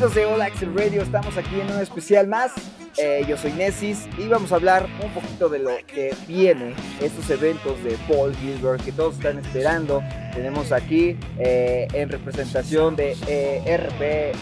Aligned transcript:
¿Qué 0.00 0.06
tal 0.06 0.12
amigos 0.12 0.40
de 0.40 0.64
All 0.64 0.74
Radio? 0.74 1.02
Estamos 1.02 1.36
aquí 1.36 1.60
en 1.60 1.70
un 1.74 1.78
especial 1.78 2.26
más. 2.26 2.52
Eh, 2.96 3.22
yo 3.28 3.36
soy 3.36 3.52
Nessis 3.52 4.08
y 4.16 4.28
vamos 4.28 4.50
a 4.50 4.54
hablar 4.54 4.88
un 5.04 5.12
poquito 5.12 5.50
de 5.50 5.58
lo 5.58 5.72
que 5.86 6.14
viene, 6.26 6.74
estos 7.02 7.28
eventos 7.28 7.84
de 7.84 7.98
Paul 8.08 8.34
Gilbert 8.36 8.82
que 8.82 8.92
todos 8.92 9.16
están 9.16 9.38
esperando. 9.38 10.02
Tenemos 10.32 10.72
aquí 10.72 11.18
eh, 11.38 11.86
en 11.92 12.08
representación 12.08 12.96
de 12.96 13.14
eh, 13.26 13.76
RP 13.76 14.32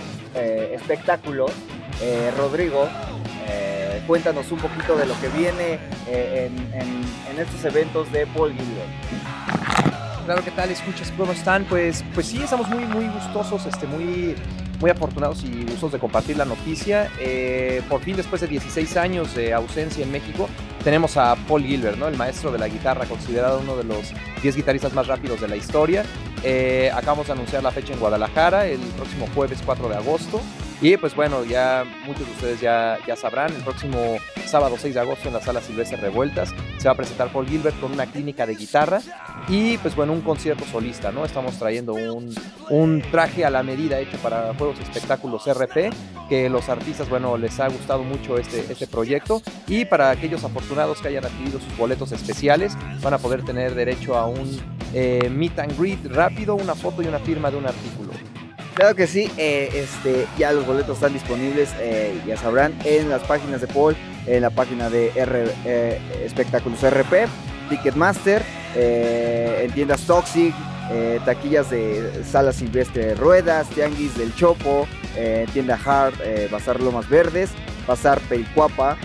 Espectáculos, 0.76 1.50
Rodrigo. 2.36 2.88
cuéntanos 4.06 4.52
un 4.52 4.60
poquito 4.60 4.96
de 4.96 5.06
lo 5.06 5.20
que 5.20 5.26
viene 5.30 5.80
en, 6.06 6.56
en 7.32 7.38
estos 7.40 7.64
eventos 7.64 8.12
de 8.12 8.28
Paul 8.28 8.52
Gilbert. 8.52 9.08
Claro, 10.24 10.44
¿qué 10.44 10.52
tal? 10.52 10.70
Escuchas, 10.70 11.12
¿cómo 11.16 11.32
están? 11.32 11.64
Pues, 11.64 12.04
pues 12.14 12.26
sí, 12.26 12.40
estamos 12.40 12.68
muy, 12.68 12.84
muy 12.84 13.08
gustosos, 13.08 13.64
este, 13.66 13.86
muy, 13.86 14.36
muy 14.80 14.90
afortunados 14.90 15.44
y 15.44 15.62
gustosos 15.62 15.92
de 15.92 15.98
compartir 15.98 16.36
la 16.36 16.44
noticia. 16.44 17.10
Eh, 17.20 17.82
por 17.88 18.00
fin, 18.00 18.16
después 18.16 18.40
de 18.40 18.46
16 18.46 18.96
años 18.96 19.34
de 19.34 19.52
ausencia 19.52 20.04
en 20.04 20.12
México, 20.12 20.48
tenemos 20.84 21.16
a 21.16 21.36
Paul 21.48 21.62
Gilbert, 21.64 21.98
¿no? 21.98 22.08
el 22.08 22.16
maestro 22.16 22.52
de 22.52 22.58
la 22.58 22.68
guitarra, 22.68 23.06
considerado 23.06 23.60
uno 23.60 23.76
de 23.76 23.84
los 23.84 24.12
10 24.42 24.56
guitarristas 24.56 24.92
más 24.92 25.06
rápidos 25.06 25.40
de 25.40 25.48
la 25.48 25.56
historia. 25.56 26.04
Eh, 26.44 26.90
acabamos 26.94 27.26
de 27.26 27.32
anunciar 27.32 27.62
la 27.62 27.72
fecha 27.72 27.92
en 27.92 27.98
Guadalajara, 27.98 28.66
el 28.66 28.80
próximo 28.96 29.26
jueves 29.34 29.58
4 29.64 29.88
de 29.88 29.96
agosto. 29.96 30.40
Y 30.80 30.96
pues 30.96 31.16
bueno, 31.16 31.44
ya 31.44 31.84
muchos 32.06 32.24
de 32.26 32.32
ustedes 32.32 32.60
ya, 32.60 32.98
ya 33.06 33.16
sabrán, 33.16 33.52
el 33.52 33.62
próximo 33.62 34.18
sábado 34.46 34.76
6 34.78 34.94
de 34.94 35.00
agosto 35.00 35.26
en 35.26 35.34
la 35.34 35.40
sala 35.40 35.60
Silvestre 35.60 35.96
Revueltas 35.96 36.54
se 36.78 36.84
va 36.84 36.92
a 36.92 36.96
presentar 36.96 37.32
Paul 37.32 37.48
Gilbert 37.48 37.78
con 37.80 37.92
una 37.92 38.06
clínica 38.06 38.46
de 38.46 38.54
guitarra 38.54 39.00
y 39.48 39.76
pues 39.78 39.96
bueno, 39.96 40.12
un 40.12 40.20
concierto 40.20 40.64
solista, 40.64 41.10
¿no? 41.10 41.24
Estamos 41.24 41.58
trayendo 41.58 41.94
un, 41.94 42.32
un 42.70 43.02
traje 43.10 43.44
a 43.44 43.50
la 43.50 43.64
medida 43.64 43.98
hecho 43.98 44.18
para 44.18 44.54
Juegos 44.54 44.78
Espectáculos 44.78 45.46
RP, 45.46 45.90
que 46.28 46.48
los 46.48 46.68
artistas, 46.68 47.08
bueno, 47.08 47.36
les 47.36 47.58
ha 47.58 47.68
gustado 47.68 48.04
mucho 48.04 48.38
este, 48.38 48.60
este 48.70 48.86
proyecto 48.86 49.42
y 49.66 49.84
para 49.84 50.10
aquellos 50.10 50.44
afortunados 50.44 51.00
que 51.00 51.08
hayan 51.08 51.24
adquirido 51.24 51.58
sus 51.58 51.76
boletos 51.76 52.12
especiales 52.12 52.76
van 53.02 53.14
a 53.14 53.18
poder 53.18 53.44
tener 53.44 53.74
derecho 53.74 54.16
a 54.16 54.26
un 54.26 54.60
eh, 54.94 55.28
meet 55.28 55.58
and 55.58 55.76
greet 55.76 56.04
rápido, 56.06 56.54
una 56.54 56.74
foto 56.74 57.02
y 57.02 57.06
una 57.06 57.18
firma 57.18 57.50
de 57.50 57.56
un 57.56 57.66
artículo. 57.66 58.17
Claro 58.78 58.94
que 58.94 59.08
sí, 59.08 59.28
eh, 59.36 59.70
este, 59.74 60.28
ya 60.38 60.52
los 60.52 60.64
boletos 60.64 60.98
están 60.98 61.12
disponibles, 61.12 61.68
eh, 61.80 62.16
ya 62.24 62.36
sabrán, 62.36 62.72
en 62.84 63.08
las 63.08 63.24
páginas 63.24 63.60
de 63.60 63.66
Paul, 63.66 63.96
en 64.24 64.40
la 64.40 64.50
página 64.50 64.88
de 64.88 65.10
R, 65.16 65.46
eh, 65.64 65.98
Espectáculos 66.24 66.80
RP, 66.84 67.26
Ticketmaster, 67.70 68.40
en 68.76 69.72
tiendas 69.72 70.02
Toxic, 70.02 70.54
taquillas 71.24 71.70
de 71.70 72.22
Sala 72.24 72.52
Silvestre 72.52 73.16
Ruedas, 73.16 73.68
Tianguis 73.70 74.16
del 74.16 74.32
Chopo, 74.36 74.86
tienda 75.52 75.76
Hard, 75.84 76.14
Bazar 76.48 76.80
Lomas 76.80 77.08
Verdes, 77.08 77.50
Bazar 77.84 78.20
Pericuapa, 78.28 78.96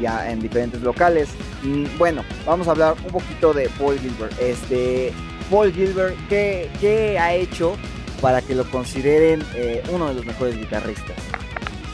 ya 0.00 0.30
en 0.30 0.38
diferentes 0.38 0.82
locales. 0.82 1.30
Mm, 1.64 1.98
bueno, 1.98 2.24
vamos 2.46 2.68
a 2.68 2.70
hablar 2.70 2.94
un 3.04 3.10
poquito 3.10 3.52
de 3.52 3.68
Paul 3.70 3.98
Gilbert. 3.98 4.40
Este, 4.40 5.12
Paul 5.50 5.72
Gilbert, 5.72 6.14
¿qué, 6.28 6.70
qué 6.80 7.18
ha 7.18 7.34
hecho 7.34 7.76
para 8.24 8.40
que 8.40 8.54
lo 8.54 8.64
consideren 8.70 9.44
eh, 9.54 9.82
uno 9.90 10.08
de 10.08 10.14
los 10.14 10.24
mejores 10.24 10.56
guitarristas? 10.56 11.14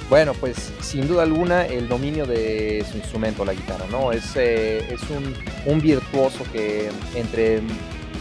Bueno, 0.09 0.33
pues 0.33 0.73
sin 0.81 1.09
duda 1.09 1.25
alguna 1.25 1.67
el 1.67 1.89
dominio 1.89 2.25
de 2.25 2.87
su 2.89 2.99
instrumento, 2.99 3.45
la 3.45 3.53
guitarra, 3.53 3.87
¿no? 3.91 4.13
Es, 4.13 4.37
eh, 4.37 4.95
es 4.95 5.01
un, 5.11 5.81
virtuoso 5.81 6.45
que 6.53 6.89
entre 7.17 7.63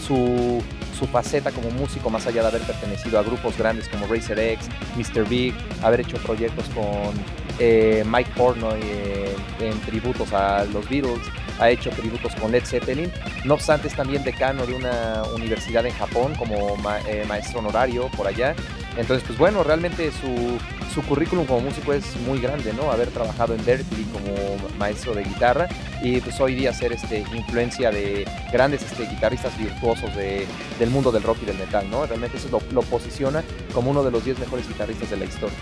su, 0.03 0.59
su, 0.97 1.05
faceta 1.05 1.51
como 1.51 1.69
músico, 1.69 2.09
más 2.09 2.25
allá 2.25 2.41
de 2.41 2.47
haber 2.47 2.63
pertenecido 2.63 3.19
a 3.19 3.21
grupos 3.21 3.55
grandes 3.55 3.87
como 3.87 4.07
Racer 4.07 4.39
X, 4.39 4.69
Mr. 4.97 5.29
Big, 5.29 5.53
haber 5.83 5.99
hecho 5.99 6.17
proyectos 6.17 6.65
con 6.69 7.13
eh, 7.59 8.03
Mike 8.07 8.31
Pornoy 8.35 8.81
en 9.59 9.79
tributos 9.81 10.33
a 10.33 10.65
los 10.65 10.89
Beatles, 10.89 11.21
ha 11.59 11.69
hecho 11.69 11.89
tributos 11.91 12.33
con 12.35 12.51
Led 12.51 12.65
Zeppelin. 12.65 13.11
No 13.45 13.55
obstante, 13.55 13.87
es 13.87 13.95
también 13.95 14.23
decano 14.23 14.65
de 14.65 14.73
una 14.73 15.23
universidad 15.35 15.85
en 15.85 15.93
Japón 15.93 16.33
como 16.35 16.77
eh, 17.07 17.25
maestro 17.27 17.59
honorario 17.59 18.09
por 18.15 18.27
allá. 18.27 18.55
Entonces, 18.97 19.23
pues 19.25 19.37
bueno, 19.37 19.63
realmente 19.63 20.11
su, 20.11 20.57
su, 20.93 21.01
currículum 21.03 21.45
como 21.45 21.61
músico 21.61 21.93
es 21.93 22.15
muy 22.27 22.39
grande, 22.39 22.73
¿no? 22.73 22.91
Haber 22.91 23.09
trabajado 23.09 23.53
en 23.53 23.63
Berkeley 23.63 24.03
como 24.05 24.57
maestro 24.77 25.13
de 25.13 25.23
guitarra 25.23 25.67
y 26.01 26.19
pues 26.19 26.39
hoy 26.41 26.55
día 26.55 26.73
ser 26.73 26.93
este, 26.93 27.19
influencia 27.33 27.91
de 27.91 28.27
grandes 28.51 28.81
este, 28.81 29.05
guitarristas 29.05 29.57
virtuosos 29.57 30.13
de, 30.15 30.45
del 30.79 30.89
mundo 30.89 31.11
del 31.11 31.23
rock 31.23 31.37
y 31.43 31.45
del 31.45 31.57
metal, 31.57 31.89
¿no? 31.89 32.05
Realmente 32.05 32.37
eso 32.37 32.49
lo, 32.49 32.61
lo 32.71 32.81
posiciona 32.81 33.43
como 33.73 33.91
uno 33.91 34.03
de 34.03 34.11
los 34.11 34.25
10 34.25 34.39
mejores 34.39 34.67
guitarristas 34.67 35.09
de 35.09 35.17
la 35.17 35.25
historia. 35.25 35.57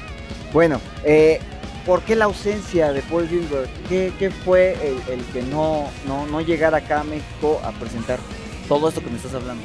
Bueno, 0.53 0.79
eh, 1.03 1.39
¿Por 1.87 2.01
qué 2.01 2.17
la 2.17 2.25
ausencia 2.25 2.91
de 2.91 3.01
Paul 3.01 3.29
Gilbert? 3.29 3.69
¿Qué, 3.87 4.29
fue 4.43 4.75
el, 5.09 5.23
que 5.31 5.41
no, 5.43 5.89
no, 6.05 6.41
llegara 6.41 6.79
acá 6.79 6.99
a 6.99 7.03
México 7.05 7.61
a 7.63 7.71
presentar 7.71 8.19
todo 8.67 8.89
esto 8.89 9.01
que 9.01 9.09
me 9.09 9.15
estás 9.15 9.33
hablando? 9.33 9.63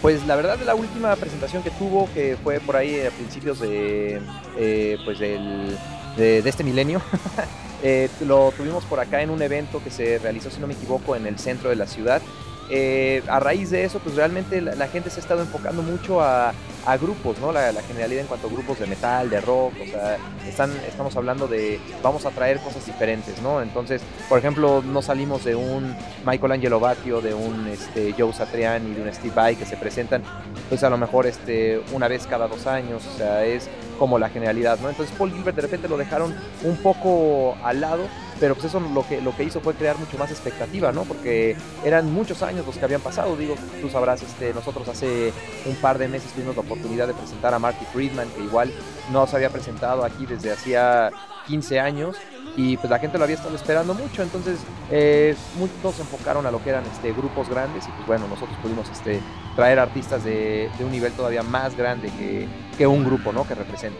Pues 0.00 0.26
la 0.26 0.36
verdad 0.36 0.58
la 0.64 0.74
última 0.74 1.14
presentación 1.16 1.62
que 1.62 1.70
tuvo, 1.72 2.08
que 2.14 2.38
fue 2.42 2.60
por 2.60 2.76
ahí 2.76 2.98
a 3.02 3.10
principios 3.10 3.60
de, 3.60 4.22
eh, 4.56 4.96
pues 5.04 5.18
de, 5.18 5.76
este 6.16 6.64
milenio, 6.64 7.02
eh, 7.82 8.08
lo 8.26 8.50
tuvimos 8.56 8.82
por 8.86 8.98
acá 8.98 9.20
en 9.20 9.28
un 9.28 9.42
evento 9.42 9.84
que 9.84 9.90
se 9.90 10.18
realizó, 10.18 10.50
si 10.50 10.60
no 10.60 10.66
me 10.66 10.72
equivoco, 10.72 11.14
en 11.14 11.26
el 11.26 11.38
centro 11.38 11.68
de 11.68 11.76
la 11.76 11.86
ciudad. 11.86 12.22
Eh, 12.70 13.22
a 13.28 13.40
raíz 13.40 13.70
de 13.70 13.84
eso, 13.84 13.98
pues 13.98 14.16
realmente 14.16 14.60
la, 14.60 14.88
gente 14.88 15.10
se 15.10 15.20
ha 15.20 15.22
estado 15.22 15.42
enfocando 15.42 15.82
mucho 15.82 16.22
a, 16.22 16.52
grupos, 17.00 17.38
¿no? 17.38 17.50
La, 17.50 17.72
generalidad 17.86 18.22
en 18.22 18.26
cuanto 18.26 18.46
a 18.46 18.50
grupos 18.50 18.78
de 18.78 18.86
metal, 18.86 19.30
de 19.30 19.40
rock, 19.40 19.72
o 19.82 19.86
sea, 19.86 20.18
están, 20.46 20.70
estamos 20.86 21.16
hablando 21.16 21.46
de 21.46 21.80
vamos 22.02 22.26
a 22.26 22.30
traer 22.30 22.58
cosas 22.58 22.84
diferentes, 22.84 23.40
¿no? 23.42 23.62
Entonces, 23.62 24.02
por 24.28 24.38
ejemplo, 24.38 24.82
no 24.82 25.00
salimos 25.02 25.44
de 25.44 25.54
un 25.54 25.96
Michael 26.26 26.52
Angelo 26.52 26.80
Batio, 26.80 27.20
de 27.20 27.32
un 27.34 27.66
este, 27.68 28.14
Joe 28.16 28.32
Satriani, 28.32 28.92
de 28.94 29.02
un 29.02 29.12
Steve 29.12 29.34
Vai 29.34 29.56
que 29.56 29.64
se 29.64 29.76
presentan, 29.76 30.22
pues 30.68 30.84
a 30.84 30.90
lo 30.90 30.98
mejor 30.98 31.26
este, 31.26 31.80
una 31.92 32.08
vez 32.08 32.26
cada 32.26 32.48
dos 32.48 32.66
años, 32.66 33.02
o 33.06 33.16
sea, 33.16 33.44
es 33.44 33.68
como 33.98 34.18
la 34.18 34.28
generalidad, 34.28 34.78
¿no? 34.80 34.90
Entonces 34.90 35.14
Paul 35.16 35.32
Gilbert 35.32 35.56
de 35.56 35.62
repente 35.62 35.88
lo 35.88 35.96
dejaron 35.96 36.34
un 36.64 36.76
poco 36.76 37.56
al 37.62 37.80
lado 37.80 38.04
pero 38.40 38.54
pues 38.54 38.66
eso 38.66 38.80
lo 38.80 39.06
que, 39.06 39.20
lo 39.20 39.36
que 39.36 39.44
hizo 39.44 39.60
fue 39.60 39.74
crear 39.74 39.98
mucho 39.98 40.18
más 40.18 40.30
expectativa, 40.30 40.92
¿no? 40.92 41.04
Porque 41.04 41.56
eran 41.84 42.12
muchos 42.12 42.42
años 42.42 42.66
los 42.66 42.76
que 42.76 42.84
habían 42.84 43.00
pasado, 43.00 43.36
digo, 43.36 43.54
tú 43.80 43.88
sabrás, 43.88 44.22
este, 44.22 44.52
nosotros 44.52 44.88
hace 44.88 45.32
un 45.66 45.76
par 45.76 45.98
de 45.98 46.08
meses 46.08 46.32
tuvimos 46.32 46.56
la 46.56 46.62
oportunidad 46.62 47.06
de 47.06 47.14
presentar 47.14 47.54
a 47.54 47.58
Marty 47.58 47.84
Friedman, 47.92 48.28
que 48.30 48.42
igual 48.42 48.72
no 49.12 49.26
se 49.26 49.36
había 49.36 49.50
presentado 49.50 50.04
aquí 50.04 50.26
desde 50.26 50.52
hacía 50.52 51.10
15 51.46 51.80
años, 51.80 52.16
y 52.56 52.76
pues 52.76 52.88
la 52.88 52.98
gente 52.98 53.18
lo 53.18 53.24
había 53.24 53.36
estado 53.36 53.56
esperando 53.56 53.94
mucho, 53.94 54.22
entonces 54.22 54.60
eh, 54.90 55.34
muchos 55.58 55.96
se 55.96 56.02
enfocaron 56.02 56.46
a 56.46 56.50
lo 56.50 56.62
que 56.62 56.70
eran 56.70 56.84
este, 56.86 57.12
grupos 57.12 57.48
grandes 57.48 57.86
y 57.86 57.90
pues 57.90 58.06
bueno, 58.06 58.28
nosotros 58.28 58.56
pudimos 58.62 58.88
este, 58.90 59.20
traer 59.56 59.80
artistas 59.80 60.22
de, 60.22 60.70
de 60.78 60.84
un 60.84 60.92
nivel 60.92 61.12
todavía 61.12 61.42
más 61.42 61.76
grande 61.76 62.10
que, 62.16 62.46
que 62.78 62.86
un 62.86 63.04
grupo, 63.04 63.32
¿no? 63.32 63.46
Que 63.46 63.54
represente. 63.54 63.98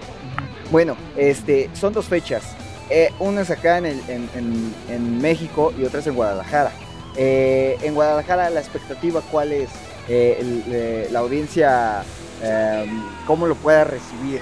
Bueno, 0.70 0.96
este, 1.16 1.68
son 1.74 1.92
dos 1.92 2.06
fechas, 2.06 2.54
eh, 2.90 3.12
una 3.18 3.42
es 3.42 3.50
acá 3.50 3.78
en, 3.78 3.86
en, 4.08 5.20
México 5.20 5.72
y 5.78 5.84
otra 5.84 6.00
es 6.00 6.06
en 6.06 6.14
Guadalajara. 6.14 6.70
Eh, 7.16 7.78
en 7.82 7.94
Guadalajara 7.94 8.50
la 8.50 8.60
expectativa 8.60 9.22
cuál 9.30 9.52
es, 9.52 9.70
eh, 10.08 11.08
la 11.10 11.20
audiencia, 11.20 12.02
em, 12.42 13.02
cómo 13.26 13.46
lo 13.46 13.54
pueda 13.54 13.84
recibir. 13.84 14.40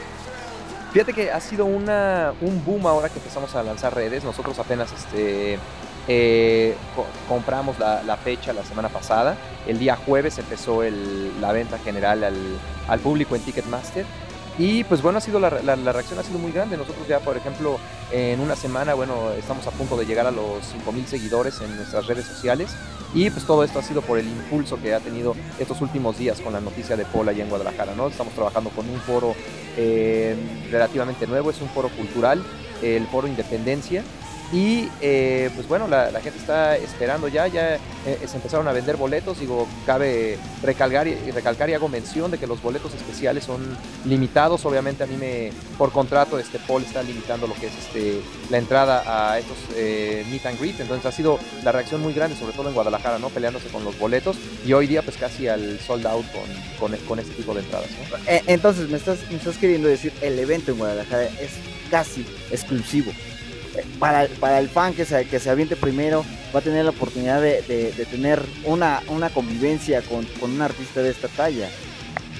Fíjate 0.93 1.13
que 1.13 1.31
ha 1.31 1.41
sido 1.41 1.65
una, 1.65 2.35
un 2.41 2.65
boom 2.65 2.87
ahora 2.87 3.09
que 3.09 3.19
empezamos 3.19 3.55
a 3.55 3.63
lanzar 3.63 3.95
redes. 3.95 4.25
Nosotros 4.25 4.59
apenas 4.59 4.91
este, 4.93 5.59
compramos 7.29 7.79
la, 7.79 8.17
fecha 8.23 8.53
la 8.53 8.65
semana 8.65 8.89
pasada. 8.89 9.37
El 9.67 9.79
día 9.79 9.97
jueves 9.97 10.37
empezó 10.39 10.83
la 11.41 11.53
venta 11.53 11.79
general 11.79 12.25
al, 12.25 12.37
al 12.89 13.01
público 13.01 13.37
en 13.37 13.43
Ticketmaster. 13.43 14.05
Y 14.59 14.85
pues 14.85 15.01
bueno, 15.01 15.19
ha 15.19 15.21
sido 15.21 15.41
la, 15.41 15.51
reacción 15.51 16.19
ha 16.19 16.23
sido 16.23 16.39
muy 16.39 16.53
grande. 16.53 16.77
Nosotros 16.77 17.07
ya, 17.09 17.21
por 17.21 17.37
ejemplo, 17.37 17.79
en 18.11 18.41
una 18.41 18.57
semana, 18.57 18.95
bueno, 18.95 19.31
estamos 19.33 19.67
a 19.67 19.71
punto 19.71 19.97
de 19.97 20.05
llegar 20.05 20.27
a 20.27 20.31
los 20.31 20.63
5.000 20.87 21.07
seguidores 21.07 21.61
en 21.61 21.75
nuestras 21.77 22.07
redes 22.07 22.27
sociales. 22.27 22.71
Y 23.15 23.29
pues 23.31 23.45
todo 23.45 23.63
esto 23.63 23.79
ha 23.79 23.83
sido 23.83 24.01
por 24.01 24.19
el 24.19 24.27
impulso 24.27 24.81
que 24.81 24.95
ha 24.95 25.01
tenido 25.01 25.35
estos 25.59 25.81
últimos 25.83 26.19
días 26.19 26.41
con 26.41 26.53
la 26.53 26.61
noticia 26.61 26.97
de 26.97 27.05
Paul 27.05 27.29
allá 27.29 27.45
en 27.45 27.51
Guadalajara, 27.51 27.95
¿no? 27.95 28.09
Estamos 28.09 28.33
trabajando 28.35 28.71
con 28.71 28.89
un 28.89 29.01
foro 29.01 29.35
eh, 29.77 30.35
relativamente 30.71 31.27
nuevo, 31.27 31.51
es 31.51 31.61
un 31.61 31.69
foro 31.69 31.91
cultural, 31.91 32.43
el 32.83 33.07
foro 33.09 33.27
Independencia. 33.29 34.03
Y 34.53 34.91
eh, 35.01 35.49
pues 35.55 35.67
bueno, 35.67 35.89
la, 35.89 36.11
gente 36.21 36.39
está 36.39 36.77
esperando 36.77 37.27
ya, 37.27 37.47
ya 37.47 37.77
eh, 37.77 38.19
se 38.27 38.37
empezaron 38.37 38.69
a 38.69 38.73
vender 38.73 38.97
boletos. 38.97 39.41
Digo, 39.41 39.67
cabe 39.87 40.39
recalcar 40.63 41.09
y, 41.09 41.15
recalcar 41.31 41.71
y 41.71 41.75
hago 41.75 41.89
mención 41.89 42.31
de 42.31 42.37
que 42.37 42.47
los 42.47 42.61
boletos 42.61 42.93
especiales 42.93 43.45
son 43.45 43.63
limitados. 44.05 44.67
Obviamente 44.67 45.05
a 45.05 45.07
mí 45.07 45.17
me, 45.17 45.53
por 45.79 45.91
contrato, 45.91 46.39
este 46.39 46.59
Paul 46.59 46.83
está 46.83 47.03
limitando 47.03 47.47
lo 47.47 47.55
que 47.55 47.69
es 47.69 47.73
este, 47.79 48.21
la 48.51 48.59
entrada 48.59 49.33
a 49.33 49.39
estos 49.39 49.57
eh, 49.75 50.27
meet 50.31 50.45
and 50.45 50.61
greet. 50.61 50.79
Entonces 50.81 51.07
ha 51.07 51.13
sido 51.13 51.39
la 51.65 51.73
reacción 51.73 52.03
muy 52.03 52.13
grande, 52.13 52.37
sobre 52.37 52.53
todo 52.53 52.69
en 52.69 52.75
Guadalajara, 52.75 53.19
¿no? 53.19 53.31
Peleándose 53.31 53.69
con 53.69 53.85
los 53.85 53.99
boletos. 53.99 54.37
Y 54.67 54.75
hoy 54.75 54.87
día 54.87 55.01
pues 55.01 55.17
casi 55.17 55.49
al 55.49 55.81
sold 55.81 56.07
out 56.07 56.27
con, 56.79 56.95
con, 57.09 57.19
este 57.19 57.33
tipo 57.33 57.55
de 57.55 57.61
entradas. 57.61 57.89
Entonces 58.27 58.91
me 58.91 58.99
estás, 58.99 59.19
me 59.31 59.39
estás 59.39 59.57
queriendo 59.57 59.89
decir, 59.89 60.13
el 60.21 60.39
evento 60.39 60.73
en 60.73 60.79
Guadalajara 60.79 61.25
es 61.25 61.53
casi 61.91 62.27
exclusivo 62.51 63.13
para, 63.99 64.27
para 64.41 64.59
el 64.59 64.69
fan 64.69 64.95
que 64.95 65.05
se, 65.05 65.27
que 65.27 65.41
se 65.41 65.51
aviente 65.51 65.77
primero, 65.77 66.25
va 66.55 66.61
a 66.61 66.63
tener 66.63 66.85
la 66.85 66.91
oportunidad 66.91 67.41
de, 67.41 67.63
de, 67.63 68.07
tener 68.07 68.43
una, 68.65 69.03
una 69.09 69.31
convivencia 69.31 70.03
con, 70.03 70.25
con, 70.41 70.53
un 70.53 70.63
artista 70.63 71.03
de 71.03 71.11
esta 71.11 71.29
talla. 71.29 71.69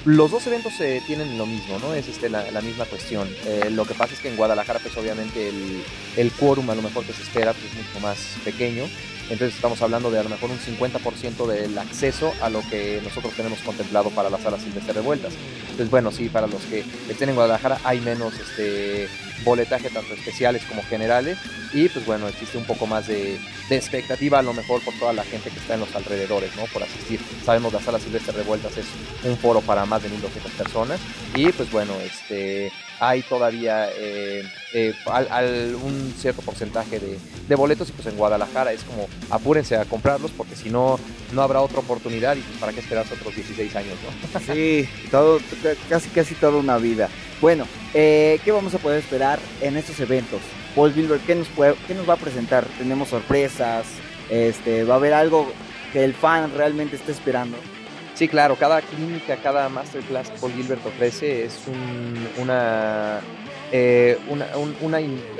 Los 0.05 0.31
dos 0.31 0.45
eventos 0.47 0.73
se 0.73 1.01
tienen 1.07 1.37
lo 1.37 1.45
mismo, 1.45 1.79
¿no? 1.79 1.93
Es 1.93 2.09
este, 2.09 2.29
la, 2.29 2.51
la 2.51 2.61
misma 2.61 2.85
cuestión. 2.85 3.27
Eh, 3.45 3.69
lo 3.71 3.85
que 3.85 3.93
pasa 3.93 4.13
es 4.13 4.19
que 4.19 4.29
en 4.29 4.35
Guadalajara, 4.35 4.79
pues 4.79 4.95
obviamente 4.97 5.47
el, 5.47 5.81
el 6.17 6.31
quórum 6.33 6.69
a 6.69 6.75
lo 6.75 6.81
mejor 6.81 7.05
que 7.05 7.13
se 7.13 7.23
espera 7.23 7.53
pues, 7.53 7.65
es 7.71 7.77
mucho 7.77 7.99
más 8.01 8.17
pequeño. 8.43 8.83
Entonces 9.29 9.55
estamos 9.55 9.81
hablando 9.81 10.11
de 10.11 10.19
a 10.19 10.23
lo 10.23 10.29
mejor 10.29 10.49
un 10.51 10.59
50% 10.59 11.47
del 11.47 11.77
acceso 11.77 12.33
a 12.41 12.49
lo 12.49 12.61
que 12.69 13.01
nosotros 13.03 13.33
tenemos 13.33 13.59
contemplado 13.59 14.09
para 14.09 14.29
las 14.29 14.41
salas 14.41 14.61
silvestres 14.61 14.95
revueltas. 14.95 15.33
Entonces, 15.61 15.89
bueno, 15.89 16.11
sí, 16.11 16.29
para 16.29 16.47
los 16.47 16.61
que 16.63 16.83
estén 17.09 17.29
en 17.29 17.35
Guadalajara 17.35 17.79
hay 17.83 17.99
menos 18.01 18.33
este, 18.39 19.07
boletaje, 19.43 19.89
tanto 19.89 20.13
especiales 20.13 20.63
como 20.65 20.83
generales. 20.83 21.37
Y 21.73 21.89
pues 21.89 22.05
bueno, 22.05 22.27
existe 22.27 22.57
un 22.57 22.65
poco 22.65 22.85
más 22.85 23.07
de, 23.07 23.39
expectativa 23.69 24.39
a 24.39 24.43
lo 24.43 24.53
mejor 24.53 24.81
por 24.83 24.93
toda 24.99 25.13
la 25.13 25.23
gente 25.23 25.49
que 25.49 25.57
está 25.57 25.73
en 25.73 25.79
los 25.79 25.95
alrededores, 25.95 26.55
¿no? 26.55 26.65
Por 26.65 26.83
asistir. 26.83 27.19
Sabemos 27.43 27.73
la 27.73 27.81
sala 27.81 27.99
silvestre 27.99 28.33
revueltas 28.33 28.77
es 28.77 28.85
un 29.23 29.37
foro 29.37 29.61
para 29.61 29.85
más 29.85 30.03
de 30.03 30.09
1.200 30.09 30.51
personas. 30.57 30.99
Y 31.35 31.51
pues 31.51 31.71
bueno, 31.71 31.93
este 32.01 32.71
hay 33.07 33.21
todavía 33.21 33.89
eh, 33.95 34.43
eh, 34.73 34.93
un 35.83 36.13
cierto 36.17 36.41
porcentaje 36.41 36.99
de, 36.99 37.55
boletos 37.55 37.89
y 37.89 37.91
pues 37.91 38.07
en 38.07 38.17
Guadalajara 38.17 38.71
es 38.71 38.83
como 38.83 39.07
apúrense 39.29 39.75
a 39.75 39.85
comprarlos 39.85 40.31
porque 40.31 40.55
si 40.55 40.69
no, 40.69 40.99
no 41.33 41.41
habrá 41.41 41.61
otra 41.61 41.79
oportunidad 41.79 42.35
y 42.35 42.39
pues 42.39 42.57
para 42.57 42.73
qué 42.73 42.79
esperarse 42.79 43.13
otros 43.13 43.35
16 43.35 43.75
años, 43.75 43.95
¿no? 44.03 44.39
sí, 44.53 44.89
casi 45.89 46.09
casi 46.09 46.35
toda 46.35 46.57
una 46.57 46.77
vida. 46.77 47.09
Bueno, 47.41 47.67
eh, 47.93 48.39
¿qué 48.43 48.51
vamos 48.51 48.73
a 48.73 48.79
poder 48.79 48.99
esperar 48.99 49.39
en 49.61 49.77
estos 49.77 49.99
eventos? 49.99 50.39
Paul 50.75 50.93
Gilbert, 50.93 51.25
¿qué 51.25 51.35
nos, 51.35 51.47
qué 51.87 51.93
nos 51.93 52.09
va 52.09 52.13
a 52.13 52.17
presentar? 52.17 52.65
¿Tenemos 52.77 53.09
sorpresas? 53.09 53.85
Este, 54.29 54.83
¿Va 54.83 54.95
a 54.95 54.97
haber 54.97 55.13
algo 55.13 55.51
que 55.91 56.03
el 56.03 56.13
fan 56.13 56.51
realmente 56.55 56.95
esté 56.95 57.11
esperando? 57.11 57.57
Sí, 58.15 58.27
claro, 58.27 58.55
cada 58.55 58.81
clínica, 58.81 59.37
cada 59.37 59.69
masterclass 59.69 60.29
que 60.29 60.37
Paul 60.37 60.53
Gilbert 60.53 60.85
ofrece 60.85 61.45
es 61.45 61.59
una, 62.39 63.21
eh, 63.71 64.19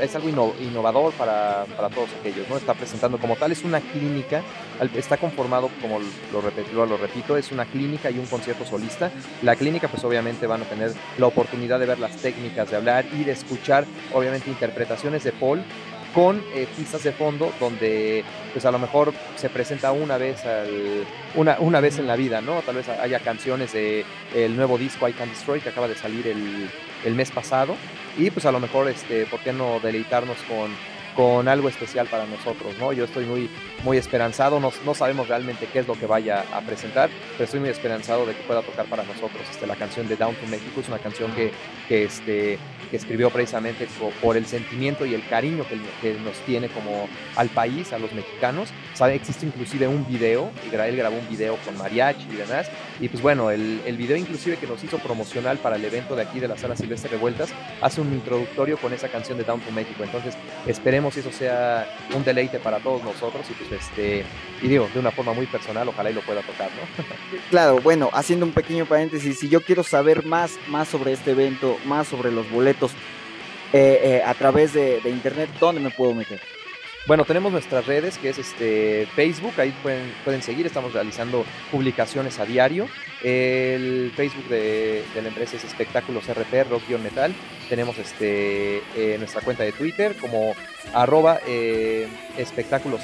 es 0.02 0.16
algo 0.16 0.56
innovador 0.60 1.14
para, 1.14 1.66
todos 1.94 2.10
aquellos, 2.20 2.50
¿no? 2.50 2.58
Está 2.58 2.74
presentando 2.74 3.20
como 3.20 3.36
tal, 3.36 3.52
es 3.52 3.64
una 3.64 3.80
clínica, 3.80 4.42
está 4.96 5.18
conformado, 5.18 5.70
como 5.84 6.00
lo, 6.32 6.42
repito, 6.42 6.86
lo 6.88 6.98
repito, 6.98 7.38
es 7.38 7.52
una 7.52 7.66
clínica 7.66 8.10
y 8.10 8.18
un 8.18 8.26
concierto 8.26 8.66
solista. 8.66 9.12
La 9.44 9.56
clínica, 9.56 9.88
pues 9.88 10.04
obviamente 10.04 10.48
van 10.48 10.64
a 10.64 10.66
tener 10.66 10.94
la 11.20 11.28
oportunidad 11.28 11.80
de 11.80 11.86
ver 11.86 12.00
las 12.00 12.16
técnicas, 12.18 12.72
de 12.72 12.78
hablar 12.78 13.06
y 13.14 13.24
de 13.24 13.34
escuchar, 13.34 13.86
obviamente, 14.16 14.50
interpretaciones 14.50 15.24
de 15.24 15.32
Paul 15.32 15.64
con 16.14 16.44
eh, 16.54 16.68
pistas 16.78 17.04
de 17.04 17.12
fondo 17.12 17.52
donde 17.60 18.24
pues 18.52 18.66
a 18.66 18.72
lo 18.72 18.80
mejor 18.80 19.14
se 19.36 19.50
presenta 19.50 19.92
una 19.92 20.18
vez 20.18 20.46
al, 20.46 21.06
una, 21.36 21.58
una 21.60 21.80
vez 21.80 21.98
en 21.98 22.08
la 22.08 22.16
vida, 22.16 22.42
¿no? 22.42 22.62
Tal 22.62 22.76
vez 22.76 22.88
haya 22.88 23.20
canciones 23.20 23.74
de 23.74 24.06
el 24.34 24.56
nuevo 24.56 24.78
disco 24.78 25.08
I 25.08 25.14
Can 25.14 25.30
Destroy 25.30 25.60
que 25.60 25.70
acaba 25.70 25.88
de 25.88 25.96
salir 25.96 26.28
el, 26.28 26.70
el 27.04 27.16
mes 27.16 27.32
pasado 27.32 27.76
y 28.18 28.30
pues 28.30 28.46
a 28.46 28.52
lo 28.52 28.60
mejor 28.60 28.88
este 28.88 29.26
por 29.26 29.40
qué 29.40 29.54
no 29.54 29.80
deleitarnos 29.80 30.38
con 30.48 30.72
con 31.16 31.48
algo 31.48 31.70
especial 31.70 32.08
para 32.08 32.26
nosotros, 32.26 32.78
¿no? 32.80 32.94
Yo 32.94 33.06
estoy 33.06 33.26
muy, 33.26 33.50
muy 33.84 33.98
esperanzado, 33.98 34.60
no, 34.60 34.72
no, 34.86 34.94
sabemos 34.94 35.28
realmente 35.28 35.68
qué 35.72 35.80
es 35.80 35.88
lo 35.88 35.94
que 35.94 36.06
vaya 36.06 36.44
a 36.54 36.62
presentar, 36.62 37.10
pero 37.34 37.46
estoy 37.46 37.60
muy 37.60 37.70
esperanzado 37.70 38.26
de 38.26 38.34
que 38.34 38.42
pueda 38.44 38.62
tocar 38.62 38.86
para 38.86 39.04
nosotros 39.04 39.42
este, 39.50 39.68
la 39.68 39.76
canción 39.76 40.08
de 40.08 40.16
Down 40.16 40.36
to 40.36 40.48
Mexico, 40.48 40.82
es 40.82 40.88
una 40.88 41.00
canción 41.00 41.32
que, 41.34 41.52
que, 41.88 42.06
este, 42.06 42.58
que 42.90 42.98
escribió 42.98 43.30
precisamente 43.30 43.88
por, 44.22 44.38
el 44.38 44.46
sentimiento 44.46 45.06
y 45.06 45.14
el 45.14 45.26
cariño 45.28 45.66
que, 45.68 45.78
que, 46.02 46.20
nos 46.20 46.38
tiene 46.46 46.70
como 46.70 47.08
al 47.36 47.50
país, 47.50 47.94
a 47.94 48.00
los 48.00 48.12
mexicanos, 48.14 48.70
¿sabe? 48.96 49.16
Existe 49.16 49.46
inclusive 49.46 49.88
un 49.88 50.08
video, 50.08 50.50
él 50.72 50.98
grabó 50.98 51.18
un 51.18 51.30
video 51.30 51.58
con 51.58 51.78
mariachi 51.78 52.26
y 52.32 52.36
demás, 52.36 52.70
y 53.00 53.10
pues 53.10 53.22
bueno, 53.22 53.52
el, 53.52 53.82
el 53.86 53.98
video 53.98 54.18
inclusive 54.18 54.58
que 54.58 54.66
nos 54.66 54.84
hizo 54.84 54.98
promocional 54.98 55.58
para 55.58 55.76
el 55.76 55.86
evento 55.86 56.16
de 56.16 56.24
aquí 56.24 56.40
de 56.40 56.48
la 56.48 56.58
Sala 56.58 56.76
Silvestre 56.76 57.12
Revueltas, 57.12 57.54
hace 57.82 58.02
un 58.02 58.12
introductorio 58.12 58.78
con 58.78 58.94
esa 58.94 59.08
canción 59.10 59.38
de 59.38 59.44
Down 59.44 59.60
to 59.62 59.72
Mexico, 59.72 60.04
entonces 60.04 60.36
esperemos 60.66 61.03
si 61.12 61.20
eso 61.22 61.32
sea 61.32 61.88
un 62.16 62.24
deleite 62.24 62.60
para 62.60 62.80
todos 62.80 63.04
nosotros 63.04 63.46
y 63.50 63.54
pues 63.54 63.72
este, 63.72 64.26
y 64.62 64.68
digo, 64.68 64.90
de 64.94 65.00
una 65.00 65.12
forma 65.12 65.34
muy 65.34 65.46
personal, 65.46 65.88
ojalá 65.88 66.12
y 66.12 66.14
lo 66.14 66.22
pueda 66.22 66.42
tocar, 66.42 66.70
¿no? 66.72 67.04
claro, 67.50 67.80
bueno, 67.80 68.10
haciendo 68.14 68.46
un 68.46 68.52
pequeño 68.52 68.86
paréntesis, 68.86 69.40
si 69.40 69.50
yo 69.50 69.62
quiero 69.62 69.84
saber 69.84 70.26
más, 70.26 70.58
más 70.68 70.88
sobre 70.88 71.14
este 71.14 71.32
evento, 71.32 71.78
más 71.86 72.08
sobre 72.08 72.32
los 72.32 72.50
boletos 72.52 72.92
eh, 73.74 74.00
eh, 74.04 74.24
a 74.24 74.34
través 74.36 74.74
de, 74.74 75.02
internet, 75.06 75.50
¿dónde 75.60 75.82
me 75.82 75.90
puedo 75.90 76.14
meter? 76.14 76.40
Bueno, 77.06 77.26
tenemos 77.26 77.52
nuestras 77.52 77.86
redes, 77.86 78.18
que 78.18 78.30
es 78.30 78.38
este 78.38 79.06
Facebook, 79.14 79.52
ahí 79.58 79.74
pueden, 79.84 80.14
pueden 80.24 80.42
seguir, 80.42 80.66
estamos 80.66 80.94
realizando 80.94 81.44
publicaciones 81.70 82.40
a 82.40 82.46
diario. 82.46 82.88
El 83.22 84.14
Facebook 84.16 84.48
de, 84.48 85.04
la 85.14 85.28
empresa 85.28 85.58
es 85.58 85.66
Espectáculos 85.66 86.30
RP, 86.30 86.64
Rock-Metal. 86.70 87.34
Tenemos 87.68 87.98
este, 87.98 88.78
eh, 88.96 89.18
nuestra 89.20 89.42
cuenta 89.42 89.64
de 89.64 89.74
Twitter 89.74 90.16
como 90.16 90.56
arroba 90.94 91.42
eh, 91.46 92.08
espectáculos. 92.38 93.02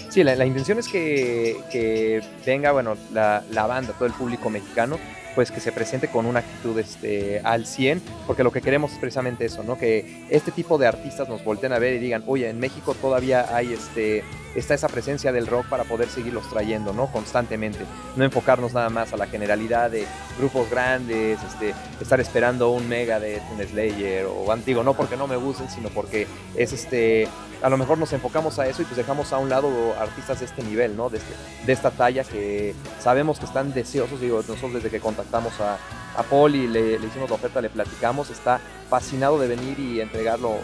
Sí, 0.10 0.24
la, 0.24 0.46
intención 0.46 0.78
es 0.78 0.88
que, 0.88 2.22
venga, 2.46 2.72
bueno, 2.72 2.96
la, 3.12 3.44
la, 3.50 3.66
banda, 3.66 3.94
todo 3.94 4.06
el 4.06 4.14
público 4.14 4.52
mexicano, 4.52 5.00
pues 5.36 5.52
que 5.52 5.60
se 5.60 5.72
presente 5.72 6.08
con 6.08 6.26
una 6.26 6.40
actitud 6.40 6.78
este, 6.78 7.42
al 7.44 7.66
100, 7.66 8.02
porque 8.28 8.44
lo 8.44 8.52
que 8.52 8.62
queremos 8.62 8.94
es 8.94 9.00
precisamente 9.00 9.46
eso, 9.46 9.64
¿no? 9.64 9.78
Que 9.78 10.26
este 10.30 10.52
tipo 10.52 10.78
de 10.78 10.88
artistas 10.88 11.30
nos 11.30 11.44
volteen 11.44 11.74
a 11.74 11.80
ver 11.80 11.94
y 11.94 12.00
digan, 12.00 12.24
oye, 12.28 12.50
en 12.50 12.60
México 12.60 12.96
todavía 13.00 13.56
hay 13.56 13.74
este, 13.74 14.24
está 14.56 14.74
esa 14.74 14.88
presencia 14.88 15.32
del 15.32 15.48
rock 15.48 15.68
para 15.68 15.84
poder 15.84 16.10
seguirlos 16.10 16.50
trayendo, 16.50 16.94
¿no? 16.94 17.08
Constantemente. 17.08 17.80
No 18.16 18.24
enfocarnos 18.24 18.74
nada 18.74 18.90
más 18.90 19.14
a 19.14 19.18
la 19.18 19.28
generalidad 19.28 19.92
de 19.92 20.06
grupos 20.38 20.70
grandes, 20.70 21.40
este, 21.44 21.74
estar 22.02 22.20
esperando 22.20 22.70
un 22.72 22.88
mega 22.88 23.20
de 23.20 23.42
un 23.54 23.64
Slayer 23.64 24.26
o 24.26 24.52
antiguo, 24.52 24.84
no 24.84 24.94
porque 24.94 25.18
no 25.18 25.28
me 25.28 25.36
gusten, 25.36 25.70
sino 25.70 25.90
porque 25.90 26.28
es 26.56 26.74
este, 26.74 27.28
a 27.62 27.70
lo 27.70 27.78
mejor 27.78 27.98
nos 27.98 28.12
enfocamos 28.14 28.60
a 28.60 28.68
eso 28.68 28.82
y 28.82 28.86
pues 28.86 28.98
dejamos 28.98 29.32
a 29.32 29.38
un 29.38 29.50
lado 29.50 29.70
artistas 29.98 30.40
de 30.40 30.46
este 30.46 30.64
nivel, 30.64 30.98
¿no? 30.98 31.10
De, 31.10 31.18
este, 31.18 31.34
de 31.66 31.74
esta 31.74 31.92
talla 31.92 32.24
que 32.24 32.76
sabemos 33.00 33.40
que 33.40 33.46
están 33.46 33.74
deseosos, 33.74 34.20
digo, 34.20 34.38
nosotros 34.48 34.74
desde 34.74 34.90
que 34.90 35.00
contactamos 35.24 35.60
a, 35.62 35.78
a 36.20 36.24
Paul 36.24 36.56
y 36.56 36.68
le, 36.68 36.96
hicimos 36.96 37.30
la 37.30 37.36
oferta, 37.36 37.62
le 37.62 37.70
platicamos, 37.70 38.30
está 38.30 38.60
fascinado 38.90 39.40
de 39.40 39.48
venir 39.48 39.80
y 39.80 40.02
entregar 40.02 40.40
lo, 40.40 40.58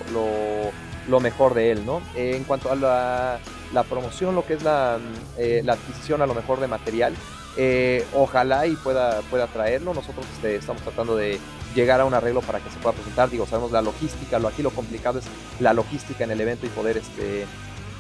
lo, 1.08 1.20
mejor 1.20 1.54
de 1.54 1.72
él, 1.72 1.86
¿no? 1.86 2.02
en 2.16 2.44
cuanto 2.44 2.72
a 2.72 2.76
la, 2.76 3.40
la, 3.74 3.84
promoción, 3.84 4.36
lo 4.36 4.46
que 4.46 4.54
es 4.54 4.64
la, 4.64 5.00
eh, 5.38 5.62
la 5.66 5.74
adquisición 5.74 6.22
a 6.22 6.28
lo 6.28 6.36
mejor 6.36 6.60
de 6.60 6.68
material, 6.68 7.14
Eh, 7.58 8.06
ojalá 8.14 8.68
y 8.68 8.76
pueda, 8.76 9.22
pueda 9.30 9.48
traerlo. 9.48 9.94
Nosotros 9.94 10.26
este, 10.36 10.56
estamos 10.56 10.82
tratando 10.82 11.18
de 11.18 11.40
llegar 11.76 12.00
a 12.00 12.06
un 12.06 12.14
arreglo 12.14 12.42
para 12.42 12.60
que 12.60 12.70
se 12.70 12.78
pueda 12.78 12.96
presentar. 12.96 13.30
Digo, 13.30 13.46
sabemos 13.46 13.72
la 13.72 13.82
logística, 13.82 14.40
lo 14.40 14.48
aquí 14.48 14.62
lo 14.62 14.70
complicado 14.70 15.20
es 15.20 15.26
la 15.60 15.74
logística 15.74 16.24
en 16.24 16.32
el 16.32 16.40
evento 16.40 16.68
y 16.68 16.70
poder 16.70 16.98
este, 16.98 17.46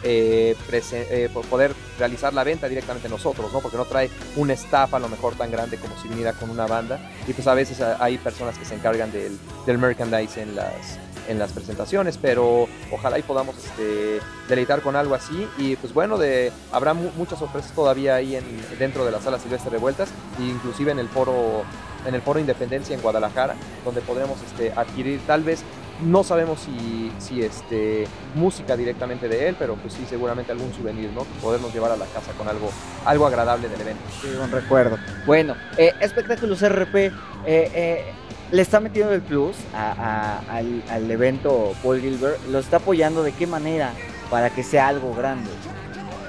eh, 0.03 0.55
eh 0.63 1.29
poder 1.49 1.73
realizar 2.00 2.34
la 2.34 2.44
venta 2.44 2.68
directamente 2.68 3.08
nosotros, 3.10 3.51
¿no? 3.53 3.60
Porque 3.60 3.77
no 3.77 3.86
trae 3.86 4.10
un 4.36 4.50
staff 4.51 4.94
a 4.94 5.00
lo 5.00 5.10
mejor 5.10 5.36
tan 5.36 5.51
grande 5.51 5.77
como 5.77 5.96
si 6.01 6.08
viniera 6.08 6.34
con 6.34 6.50
una 6.50 6.65
banda. 6.65 7.00
Y 7.27 7.34
pues 7.34 7.48
a 7.48 7.53
veces 7.53 7.82
hay 7.82 8.18
personas 8.18 8.58
que 8.58 8.65
se 8.65 8.75
encargan 8.75 9.12
del, 9.12 9.38
del 9.65 9.77
merchandise 9.77 10.41
en 10.41 10.56
las, 10.56 10.98
en 11.27 11.38
las 11.38 11.51
presentaciones, 11.51 12.18
pero 12.18 12.68
ojalá 12.91 13.20
y 13.20 13.22
podamos 13.22 13.56
este, 13.58 14.20
deleitar 14.48 14.82
con 14.82 14.96
algo 14.96 15.13
así. 15.13 15.48
Y 15.58 15.75
pues 15.75 15.94
bueno, 15.94 16.18
de, 16.18 16.51
habrá 16.72 16.94
muchas 16.94 17.39
sorpresas 17.39 17.72
todavía 17.74 18.15
ahí 18.15 18.36
en, 18.36 18.46
dentro 18.79 19.06
de 19.06 19.12
la 19.12 19.22
sala 19.22 19.38
Silvestre 19.39 19.72
de 19.72 19.77
Vueltas, 19.77 20.10
inclusive 20.39 20.91
en 20.91 21.00
el 21.00 21.08
foro 21.08 21.63
en 22.06 22.15
el 22.15 22.22
foro 22.22 22.39
Independencia 22.39 22.96
en 22.96 23.01
Guadalajara, 23.01 23.56
donde 23.84 24.00
podremos 24.00 24.38
este, 24.41 24.72
adquirir 24.72 25.20
tal 25.27 25.44
vez 25.44 25.63
no 26.01 26.24
sabemos 26.24 26.60
si, 26.62 27.12
si 27.20 27.41
este, 27.41 28.08
música 28.36 28.77
directamente 28.77 29.27
de 29.27 29.50
él, 29.50 29.56
pero 29.58 29.75
pues 29.75 29.94
sí, 29.94 30.06
seguramente 30.08 30.51
algún 30.51 30.74
souvenir, 30.74 31.10
¿no? 31.12 31.24
Podernos 31.41 31.74
llevar 31.74 31.91
a 31.91 31.98
la 31.98 32.06
casa 32.06 32.32
con 32.38 32.48
algo, 32.48 32.70
algo 33.06 33.27
agradable 33.27 33.70
del 33.70 33.82
evento. 33.82 34.03
Sí, 34.22 34.27
un 34.41 34.51
recuerdo. 34.51 34.98
Bueno, 35.25 35.56
eh, 35.77 35.94
Espectáculos 36.00 36.62
RP, 36.62 36.96
eh, 36.96 37.12
eh, 37.46 38.13
le 38.51 38.62
está 38.62 38.79
metiendo 38.79 39.13
el 39.13 39.22
plus 39.22 39.56
al, 39.74 41.12
evento 41.12 41.74
Paul 41.84 42.00
Gilbert, 42.00 42.39
lo 42.50 42.60
está 42.60 42.77
apoyando 42.77 43.24
de 43.24 43.32
qué 43.32 43.46
manera 43.46 43.91
para 44.29 44.50
que 44.50 44.63
sea 44.63 44.88
algo 44.88 45.13
grande. 45.13 45.50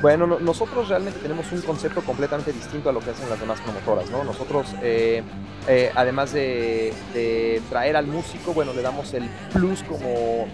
Bueno, 0.00 0.26
nosotros 0.26 0.88
realmente 0.88 1.18
tenemos 1.20 1.52
un 1.52 1.60
concepto 1.60 2.00
completamente 2.02 2.52
distinto 2.52 2.88
a 2.88 2.92
lo 2.92 3.00
que 3.00 3.10
hacen 3.10 3.28
las 3.28 3.38
demás 3.38 3.60
promotoras, 3.60 4.10
¿no? 4.10 4.24
Nosotros, 4.24 4.68
eh, 4.82 5.22
eh, 5.68 5.92
además 5.94 6.32
de, 6.32 7.62
traer 7.68 7.96
al 7.96 8.06
músico, 8.06 8.54
bueno, 8.54 8.72
le 8.72 8.80
damos 8.80 9.12
el 9.12 9.28
plus 9.52 9.82
como, 9.82 10.46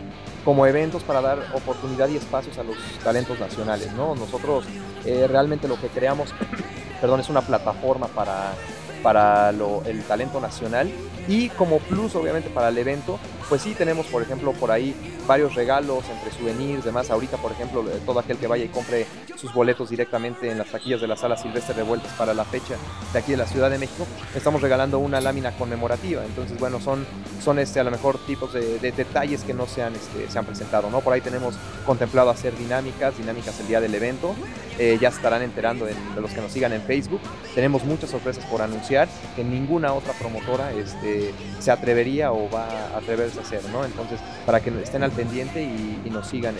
como 0.45 0.67
eventos 0.67 1.05
para 1.05 1.21
dar 1.21 1.39
oportunidad 1.55 2.09
y 2.09 2.17
espacios 2.17 2.59
a 2.59 2.65
los 2.65 2.77
talentos 3.05 3.39
nacionales, 3.39 3.93
¿no? 3.93 4.17
Nosotros 4.17 4.65
eh, 5.05 5.29
realmente 5.29 5.69
lo 5.69 5.81
que 5.81 5.89
creamos, 5.89 6.35
perdón, 7.01 7.21
es 7.21 7.29
una 7.29 7.43
plataforma 7.43 8.09
para, 8.09 8.53
para 9.01 9.51
el 9.51 10.03
talento 10.09 10.41
nacional 10.41 10.91
y 11.29 11.49
como 11.51 11.79
plus, 11.79 12.15
obviamente, 12.15 12.51
para 12.51 12.69
el 12.69 12.79
evento, 12.79 13.19
pues 13.49 13.63
sí 13.63 13.75
tenemos, 13.75 14.07
por 14.07 14.23
ejemplo, 14.23 14.53
por 14.53 14.71
ahí 14.71 14.95
varios 15.27 15.55
regalos 15.55 16.05
entre 16.09 16.31
souvenirs, 16.31 16.85
demás. 16.85 17.11
Ahorita, 17.11 17.37
por 17.37 17.53
ejemplo, 17.53 17.85
todo 18.05 18.21
aquel 18.21 18.39
que 18.39 18.47
vaya 18.47 18.65
y 18.65 18.69
compre 18.69 19.07
sus 19.37 19.53
boletos 19.53 19.91
directamente 19.91 20.51
en 20.51 20.59
las 20.59 20.71
taquillas 20.71 21.01
de 21.01 21.09
la 21.09 21.17
sala 21.17 21.37
Silvestre 21.37 21.75
Revueltas 21.75 22.13
para 22.15 22.33
la 22.35 22.45
fecha 22.45 22.77
de 23.13 23.19
aquí 23.19 23.33
de 23.33 23.39
la 23.39 23.47
Ciudad 23.47 23.71
de 23.71 23.79
México, 23.79 24.07
estamos 24.35 24.63
regalando 24.63 24.99
una 24.99 25.21
lámina 25.21 25.53
conmemorativa. 25.57 26.25
Entonces, 26.25 26.59
bueno, 26.59 26.81
son, 26.81 27.07
son 27.43 27.59
este, 27.59 27.81
a 27.81 27.85
lo 27.85 27.91
mejor 27.91 28.19
tipos 28.27 28.53
de, 28.53 28.79
detalles 28.79 29.43
que 29.43 29.53
no 29.53 29.67
se 29.67 29.83
han, 29.83 29.95
este, 29.95 30.31
se 30.31 30.39
han 30.39 30.47
presentado, 30.47 30.91
¿no? 30.91 31.01
Por 31.01 31.13
ahí 31.13 31.21
tenemos 31.21 31.55
contemplado 31.85 32.31
hacer 32.31 32.57
dinámicas, 32.57 33.19
dinámicas 33.19 33.59
el 33.61 33.69
día 33.69 33.81
del 33.81 33.95
evento. 33.95 34.35
Eh, 34.79 34.99
ya 35.01 35.09
estarán 35.09 35.43
enterando 35.43 35.87
de 35.87 35.95
los 36.21 36.31
que 36.33 36.41
nos 36.41 36.53
sigan 36.53 36.73
en 36.73 36.83
Facebook. 36.83 37.21
Tenemos 37.55 37.85
muchas 37.85 38.11
sorpresas 38.11 38.45
por 38.45 38.61
anunciar 38.61 39.09
que 39.35 39.43
ninguna 39.43 39.95
otra 39.95 40.13
promotora 40.15 40.73
este, 40.73 41.16
se 41.59 41.71
atrevería 41.71 42.33
o 42.33 42.49
va 42.51 42.67
a 42.67 42.99
atreverse 42.99 43.39
a 43.39 43.43
hacer, 43.43 43.65
¿no? 43.71 43.85
Entonces, 43.85 44.21
para 44.45 44.61
que 44.61 44.71
estén 44.83 45.03
al 45.03 45.13
pendiente 45.13 45.63
y, 45.63 46.11
nos 46.11 46.29
sigan 46.29 46.55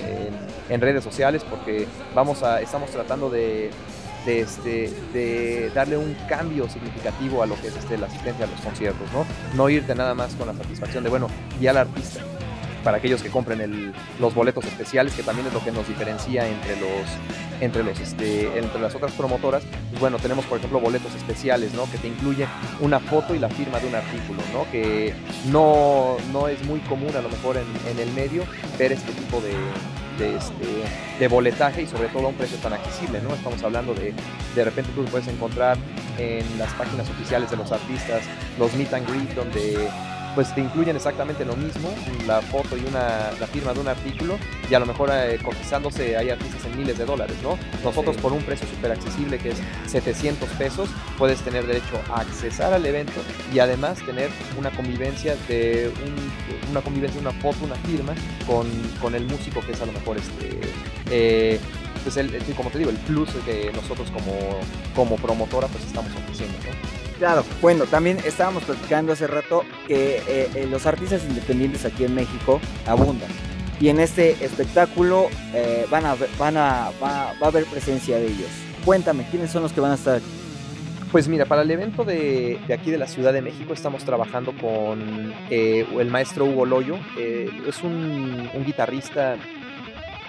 en, 0.69 0.81
redes 0.81 1.03
sociales 1.03 1.43
porque 1.49 1.87
vamos 2.15 2.43
a, 2.43 2.61
estamos 2.61 2.91
tratando 2.91 3.31
de, 3.31 3.71
este, 4.27 4.93
de 5.15 5.71
darle 5.75 5.97
un 5.97 6.15
cambio 6.29 6.69
significativo 6.69 7.43
a 7.43 7.47
lo 7.47 7.59
que 7.61 7.69
es 7.69 7.77
este, 7.77 7.97
la 7.97 8.07
asistencia 8.07 8.45
a 8.45 8.49
los 8.49 8.61
conciertos, 8.61 9.11
¿no? 9.13 9.25
No 9.55 9.71
irte 9.71 9.95
nada 9.95 10.15
más 10.15 10.35
con 10.35 10.47
la 10.47 10.55
satisfacción 10.55 11.05
de, 11.05 11.11
bueno, 11.11 11.29
y 11.59 11.67
al 11.69 11.79
artista, 11.79 12.21
para 12.87 12.99
aquellos 12.99 13.21
que 13.21 13.31
compren 13.31 13.93
los 14.21 14.33
boletos 14.33 14.65
especiales, 14.65 15.13
que 15.13 15.25
también 15.25 15.49
es 15.49 15.53
lo 15.53 15.59
que 15.65 15.73
nos 15.73 15.89
diferencia 15.89 16.47
entre 16.47 16.77
los 16.77 17.01
entre 17.61 17.83
los 17.83 17.99
este, 17.99 18.47
entre 18.57 18.81
las 18.81 18.95
otras 18.95 19.11
promotoras. 19.11 19.65
Pues 19.91 20.01
bueno, 20.01 20.19
tenemos 20.19 20.45
por 20.45 20.59
ejemplo 20.59 20.79
boletos 20.79 21.13
especiales, 21.17 21.75
¿no? 21.75 21.91
Que 21.91 21.99
te 21.99 22.07
incluyen 22.07 22.47
una 22.79 23.01
foto 23.01 23.35
y 23.35 23.41
la 23.41 23.49
firma 23.49 23.81
de 23.81 23.89
un 23.89 23.97
artículo, 23.97 24.41
¿no? 24.53 24.71
Que 24.71 25.13
no, 25.51 26.17
no 26.33 26.47
es 26.47 26.65
muy 26.65 26.79
común 26.79 27.11
a 27.17 27.23
lo 27.23 27.29
mejor 27.29 27.57
en, 27.57 27.99
el 27.99 28.13
medio 28.13 28.45
ver 28.79 28.93
este 28.93 29.11
tipo 29.11 29.41
de, 29.41 30.25
de, 30.25 30.37
este, 30.37 31.19
de, 31.19 31.27
boletaje 31.27 31.83
y 31.83 31.89
sobre 31.89 32.07
todo 32.11 32.27
a 32.27 32.29
un 32.29 32.37
precio 32.37 32.57
tan 32.59 32.73
accesible, 32.73 33.21
¿no? 33.21 33.35
Estamos 33.35 33.65
hablando 33.65 33.95
de, 33.95 34.15
de 34.55 34.65
repente 34.65 34.93
tú 34.95 35.05
puedes 35.07 35.27
encontrar 35.27 35.77
en 36.19 36.45
las 36.57 36.73
páginas 36.75 37.11
oficiales 37.11 37.51
de 37.51 37.57
los 37.57 37.73
artistas 37.73 38.23
los 38.61 38.73
meet 38.75 38.95
and 38.95 39.09
greet 39.11 39.35
donde 39.35 39.89
pues 40.37 40.55
te 40.55 40.61
incluyen 40.61 40.95
exactamente 40.95 41.47
lo 41.47 41.57
mismo, 41.57 41.89
la 42.27 42.43
foto 42.43 42.77
y 42.77 42.81
una, 42.87 43.33
la 43.41 43.47
firma 43.47 43.73
de 43.73 43.81
un 43.81 43.89
artículo, 43.89 44.39
y 44.71 44.75
a 44.75 44.79
lo 44.79 44.85
mejor 44.85 45.11
eh, 45.11 45.39
cotizándose 45.43 46.15
hay 46.15 46.29
artistas 46.29 46.63
en 46.67 46.77
miles 46.77 46.99
de 46.99 47.07
dólares, 47.07 47.37
¿no? 47.43 47.59
Nosotros 47.83 48.19
por 48.19 48.35
un 48.35 48.43
precio 48.43 48.69
súper 48.69 48.93
accesible 48.93 49.39
que 49.39 49.53
es 49.53 49.57
700 49.87 50.47
pesos, 50.51 50.91
puedes 51.17 51.41
tener 51.41 51.67
derecho 51.67 51.99
a 52.11 52.21
accesar 52.21 52.75
al 52.75 52.85
evento 52.85 53.19
y 53.53 53.61
además 53.61 53.99
tener 54.05 54.29
una 54.59 54.71
convivencia 54.71 55.37
de 55.49 55.91
una 56.71 56.83
convivencia, 56.83 57.19
una 57.19 57.33
foto, 57.33 57.65
una 57.65 57.77
firma 57.77 58.15
con, 58.47 58.67
con 59.01 59.15
el 59.15 59.25
músico 59.25 59.63
que 59.63 59.73
es 59.73 59.81
a 59.81 59.87
lo 59.87 59.93
mejor 59.93 60.19
este... 60.19 60.61
Eh, 61.11 61.59
pues 62.05 62.19
el, 62.19 62.31
como 62.55 62.71
te 62.71 62.79
digo, 62.79 62.91
el 62.91 62.99
plus 62.99 63.31
que 63.45 63.73
nosotros 63.75 64.11
como, 64.13 64.61
como 64.95 65.17
promotora 65.17 65.67
pues 65.67 65.85
estamos 65.85 66.13
ofreciendo, 66.15 66.57
¿no? 66.59 67.06
Claro, 67.19 67.45
bueno, 67.63 67.87
también 67.87 68.19
estábamos 68.27 68.65
platicando 68.65 69.13
hace 69.13 69.27
rato 69.27 69.65
que 69.87 70.19
eh, 70.19 70.51
eh, 70.55 70.69
los 70.71 70.85
artistas 70.85 71.25
independientes 71.25 71.85
aquí 71.87 72.05
en 72.05 72.15
México 72.15 72.61
abundan. 72.87 73.31
Y 73.81 73.89
en 73.89 74.01
este 74.01 74.33
espectáculo 74.45 75.29
eh, 75.55 75.87
van 75.91 76.05
a, 76.05 76.17
van 76.39 76.57
a, 76.59 76.91
va, 77.03 77.31
a 77.31 77.47
haber 77.47 77.65
presencia 77.65 78.19
de 78.19 78.27
ellos. 78.27 78.49
Cuéntame, 78.85 79.27
¿quiénes 79.31 79.51
son 79.51 79.63
los 79.63 79.73
que 79.73 79.81
van 79.81 79.93
a 79.93 79.95
estar 79.95 80.17
aquí? 80.17 80.27
Pues 81.11 81.29
mira, 81.29 81.47
para 81.47 81.63
el 81.63 81.71
evento 81.71 82.05
de, 82.05 82.61
aquí 82.73 82.91
de 82.91 82.99
la 82.99 83.07
Ciudad 83.07 83.33
de 83.33 83.41
México 83.41 83.73
estamos 83.73 84.05
trabajando 84.05 84.53
con 84.53 85.33
el 85.51 86.11
maestro 86.11 86.45
Hugo 86.45 86.67
Loyo. 86.67 86.99
es 87.17 87.83
un, 87.83 88.51
un, 88.53 88.65
guitarrista 88.65 89.37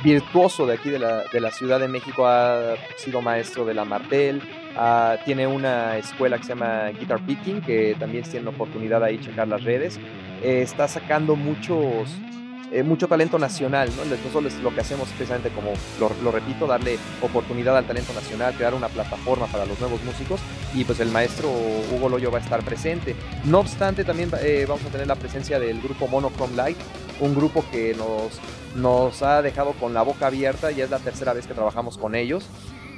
virtuoso 0.03 0.65
de 0.65 0.75
aquí 0.75 0.89
de 0.89 0.99
la, 0.99 1.23
de 1.33 1.41
la, 1.41 1.51
Ciudad 1.51 1.79
de 1.79 1.87
México, 1.87 2.27
ha 2.27 2.75
sido 2.97 3.21
maestro 3.21 3.65
de 3.65 3.73
la 3.73 3.85
Martel, 3.85 4.41
Ah, 4.79 5.17
tiene 5.25 5.47
una 5.47 5.97
escuela 5.97 6.37
que 6.37 6.43
se 6.43 6.49
llama 6.49 6.89
Guitar 6.89 7.19
Picking, 7.25 7.61
que 7.61 7.95
también 7.99 8.23
tiene 8.23 8.47
oportunidad 8.47 9.03
ahí 9.03 9.17
checar 9.17 9.47
las 9.47 9.63
redes. 9.63 9.99
Eh, 10.43 10.61
está 10.61 10.87
sacando 10.87 11.35
muchos, 11.35 12.07
eh, 12.71 12.83
mucho 12.83 13.07
talento 13.07 13.39
nacional, 13.39 13.89
¿no? 13.97 14.05
Nosotros 14.05 14.53
lo 14.61 14.75
que 14.75 14.81
hacemos 14.81 15.09
precisamente, 15.09 15.49
como 15.49 15.71
lo, 15.99 16.31
repito, 16.31 16.67
darle 16.67 16.99
oportunidad 17.23 17.75
al 17.75 17.85
talento 17.85 18.13
nacional, 18.13 18.53
crear 18.53 18.75
una 18.75 18.87
plataforma 18.87 19.47
para 19.47 19.65
los 19.65 19.79
nuevos 19.79 20.03
músicos 20.03 20.39
y 20.75 20.83
pues 20.83 20.99
el 20.99 21.09
maestro 21.09 21.49
Hugo 21.49 22.09
Loyo 22.09 22.29
va 22.29 22.37
a 22.37 22.41
estar 22.41 22.61
presente. 22.61 23.15
No 23.45 23.61
obstante, 23.61 24.03
también 24.03 24.29
eh, 24.43 24.67
vamos 24.69 24.85
a 24.85 24.89
tener 24.89 25.07
la 25.07 25.15
presencia 25.15 25.59
del 25.59 25.81
grupo 25.81 26.07
Monochrome 26.07 26.55
Light, 26.55 26.77
un 27.19 27.33
grupo 27.33 27.65
que 27.71 27.95
nos, 27.95 28.39
nos 28.75 29.23
ha 29.23 29.41
dejado 29.41 29.71
con 29.71 29.95
la 29.95 30.03
boca 30.03 30.27
abierta, 30.27 30.69
ya 30.69 30.83
es 30.83 30.91
la 30.91 30.99
tercera 30.99 31.33
vez 31.33 31.47
que 31.47 31.55
trabajamos 31.55 31.97
con 31.97 32.13
ellos. 32.13 32.47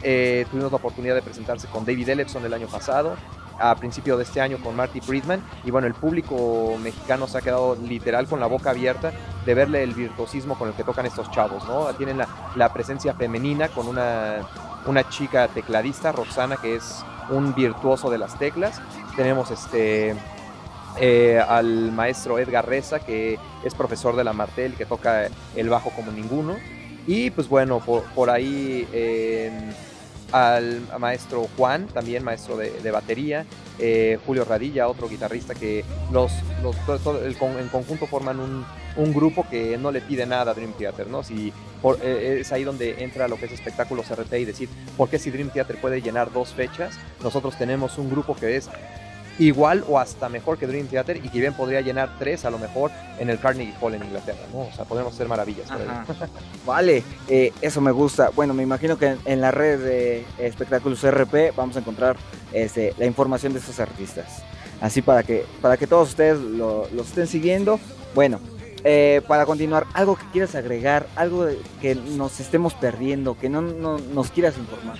Eh, 0.04 0.46
tuvimos 0.50 0.72
la 0.72 0.78
oportunidad 0.78 1.16
de 1.16 1.22
presentarse 1.22 1.68
con 1.68 1.86
David 1.86 2.10
Ellefson 2.10 2.46
el 2.46 2.54
año 2.54 2.68
pasado, 2.68 3.16
a 3.60 3.76
principio 3.76 4.16
de 4.18 4.24
este 4.24 4.40
año 4.40 4.58
con 4.64 4.76
Marty 4.76 5.02
Friedman. 5.02 5.44
Y 5.64 5.72
bueno, 5.72 5.88
el 5.88 5.94
público 5.94 6.78
mexicano 6.82 7.28
se 7.28 7.38
ha 7.38 7.42
quedado 7.42 7.76
literal 7.76 8.28
con 8.28 8.40
la 8.40 8.48
boca 8.48 8.70
abierta 8.70 9.12
de 9.46 9.54
verle 9.54 9.84
el 9.84 9.94
virtuosismo 9.94 10.58
con 10.58 10.70
el 10.70 10.74
que 10.76 10.84
tocan 10.84 11.06
estos 11.06 11.30
chavos, 11.32 11.68
¿no? 11.68 11.94
Tienen 11.96 12.18
la, 12.18 12.74
presencia 12.74 13.14
femenina 13.14 13.68
con 13.70 13.88
una, 13.88 14.48
una 14.86 15.10
chica 15.10 15.48
tecladista, 15.50 16.12
Roxana, 16.12 16.58
que 16.58 16.76
es 16.76 17.04
un 17.30 17.54
virtuoso 17.54 18.10
de 18.10 18.18
las 18.18 18.38
teclas. 18.38 18.82
Tenemos 19.16 19.52
este. 19.52 20.16
Eh, 21.00 21.40
al 21.40 21.92
maestro 21.94 22.40
Edgar 22.40 22.68
Reza, 22.68 23.00
que 23.00 23.40
es 23.64 23.74
profesor 23.74 24.16
de 24.16 24.24
la 24.24 24.34
Martel, 24.34 24.74
que 24.74 24.86
toca 24.86 25.30
el 25.56 25.70
bajo 25.70 25.92
como 25.92 26.12
ninguno. 26.12 26.58
Y 27.08 27.30
pues 27.32 27.48
bueno, 27.48 27.80
por, 27.80 28.30
ahí 28.30 28.88
al 30.32 30.82
maestro 31.00 31.48
Juan, 31.58 31.88
también 31.88 32.24
maestro 32.24 32.58
de, 32.58 32.92
batería, 32.92 33.46
eh, 33.78 34.20
Julio 34.26 34.46
Radilla, 34.46 34.88
otro 34.88 35.10
guitarrista 35.10 35.56
que 35.56 35.84
los, 36.12 36.32
en 37.24 37.68
conjunto 37.70 38.08
forman 38.08 38.40
un, 38.40 38.66
grupo 39.14 39.48
que 39.50 39.78
no 39.78 39.92
le 39.92 40.02
pide 40.02 40.26
nada 40.26 40.52
a 40.52 40.54
Dream 40.54 40.74
Theater, 40.74 41.08
¿no? 41.08 41.24
Si 41.24 41.54
eh, 42.02 42.38
es 42.42 42.52
ahí 42.52 42.66
donde 42.66 43.02
entra 43.04 43.30
lo 43.30 43.38
que 43.38 43.46
es 43.46 43.54
espectáculos 43.54 44.10
RT 44.10 44.34
y 44.34 44.46
decir, 44.46 44.68
¿por 44.98 45.10
qué 45.10 45.18
si 45.18 45.32
Dream 45.32 45.50
Theater 45.52 45.80
puede 45.80 46.02
llenar 46.02 46.34
dos 46.34 46.50
fechas? 46.54 46.96
Nosotros 47.24 47.58
tenemos 47.58 47.98
un 47.98 48.10
grupo 48.10 48.36
que 48.36 48.58
es 48.58 48.70
igual 49.40 49.84
o 49.88 49.98
hasta 50.00 50.30
mejor 50.30 50.58
que 50.58 50.68
Dream 50.68 50.88
Theater 50.88 51.18
y 51.18 51.30
que 51.30 51.40
bien 51.40 51.54
podría 51.54 51.82
llenar 51.82 52.16
tres 52.20 52.46
a 52.46 52.52
lo 52.52 52.60
mejor 52.60 52.92
en 53.18 53.30
el 53.30 53.40
Carnegie 53.40 53.74
Hall 53.82 53.96
en 53.96 54.04
Inglaterra, 54.04 54.40
¿no? 54.54 54.62
O 54.62 54.72
sea, 54.72 54.86
podemos 54.86 55.14
hacer 55.14 55.28
maravillas. 55.28 55.68
vale, 56.66 57.04
eh, 57.28 57.54
eso 57.62 57.82
me 57.82 57.92
gusta. 57.92 58.30
Bueno, 58.36 58.54
me 58.54 58.64
imagino 58.64 58.98
que 58.98 59.18
en, 59.26 59.42
la 59.42 59.52
red 59.52 59.80
de 59.80 60.26
Espectáculos 60.38 61.04
RP 61.10 61.56
vamos 61.56 61.76
a 61.78 61.80
encontrar 61.80 62.18
este, 62.54 62.94
la 62.98 63.06
información 63.06 63.54
de 63.54 63.60
estos 63.60 63.80
artistas. 63.80 64.44
Así 64.82 65.02
para 65.02 65.24
que, 65.24 65.46
para 65.62 65.78
que 65.78 65.88
todos 65.88 66.10
ustedes 66.10 66.40
los 66.40 66.92
lo 66.92 67.02
estén 67.02 67.28
siguiendo. 67.28 67.80
Bueno, 68.16 68.40
eh, 68.84 69.22
para 69.28 69.46
continuar, 69.46 69.86
algo 69.94 70.16
que 70.16 70.26
quieras 70.32 70.56
agregar, 70.56 71.08
algo 71.16 71.48
que 71.82 71.96
nos 71.96 72.40
estemos 72.40 72.74
perdiendo, 72.74 73.38
que 73.38 73.50
no, 73.50 73.62
nos 73.62 74.32
quieras 74.32 74.58
informar. 74.58 74.98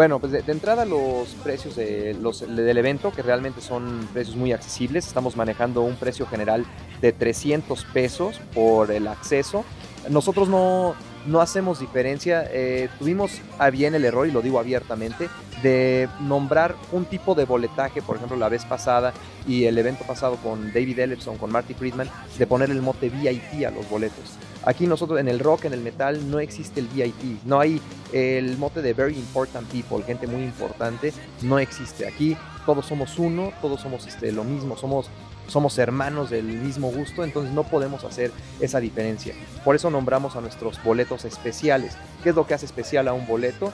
Bueno, 0.00 0.18
pues 0.18 0.32
de, 0.32 0.42
entrada 0.50 0.86
los 0.86 1.28
precios 1.44 1.76
de 1.76 2.16
los, 2.18 2.40
del 2.40 2.78
evento, 2.78 3.12
que 3.12 3.20
realmente 3.20 3.60
son 3.60 4.08
precios 4.14 4.34
muy 4.34 4.50
accesibles, 4.50 5.06
estamos 5.06 5.36
manejando 5.36 5.82
un 5.82 5.94
precio 5.96 6.24
general 6.24 6.64
de 7.02 7.12
300 7.12 7.84
pesos 7.92 8.40
por 8.54 8.92
el 8.92 9.06
acceso. 9.06 9.62
Nosotros 10.08 10.48
no, 10.48 10.94
no 11.26 11.42
hacemos 11.42 11.80
diferencia. 11.80 12.48
Eh, 12.50 12.88
tuvimos 12.98 13.42
a 13.58 13.68
bien 13.68 13.94
el 13.94 14.06
error, 14.06 14.26
y 14.26 14.30
lo 14.30 14.40
digo 14.40 14.58
abiertamente, 14.58 15.28
de 15.62 16.08
nombrar 16.20 16.76
un 16.92 17.04
tipo 17.04 17.34
de 17.34 17.44
boletaje, 17.44 18.00
por 18.00 18.16
ejemplo, 18.16 18.38
la 18.38 18.48
vez 18.48 18.64
pasada 18.64 19.12
y 19.46 19.64
el 19.64 19.76
evento 19.76 20.04
pasado 20.06 20.36
con 20.36 20.72
David 20.72 20.98
Ellison, 20.98 21.36
con 21.36 21.52
Marty 21.52 21.74
Friedman, 21.74 22.08
de 22.38 22.46
poner 22.46 22.70
el 22.70 22.80
mote 22.80 23.10
VIP 23.10 23.66
a 23.66 23.70
los 23.70 23.86
boletos. 23.90 24.38
Aquí 24.64 24.86
nosotros 24.86 25.20
en 25.20 25.28
el 25.28 25.38
rock, 25.38 25.64
en 25.64 25.72
el 25.72 25.80
metal, 25.80 26.30
no 26.30 26.38
existe 26.38 26.80
el 26.80 26.88
VIP, 26.88 27.44
no 27.44 27.60
hay 27.60 27.80
el 28.12 28.58
mote 28.58 28.82
de 28.82 28.92
Very 28.92 29.16
Important 29.16 29.66
People, 29.68 30.02
gente 30.04 30.26
muy 30.26 30.42
importante, 30.42 31.12
no 31.42 31.58
existe. 31.58 32.06
Aquí 32.06 32.36
todos 32.66 32.86
somos 32.86 33.18
uno, 33.18 33.52
todos 33.62 33.80
somos 33.80 34.06
este, 34.06 34.32
lo 34.32 34.44
mismo, 34.44 34.76
somos 34.76 35.08
somos 35.50 35.78
hermanos 35.78 36.30
del 36.30 36.44
mismo 36.44 36.92
gusto, 36.92 37.24
entonces 37.24 37.52
no 37.52 37.64
podemos 37.64 38.04
hacer 38.04 38.30
esa 38.60 38.80
diferencia. 38.80 39.34
Por 39.64 39.74
eso 39.74 39.90
nombramos 39.90 40.36
a 40.36 40.40
nuestros 40.40 40.82
boletos 40.82 41.24
especiales. 41.24 41.96
¿Qué 42.22 42.30
es 42.30 42.36
lo 42.36 42.46
que 42.46 42.54
hace 42.54 42.66
especial 42.66 43.08
a 43.08 43.12
un 43.12 43.26
boleto? 43.26 43.72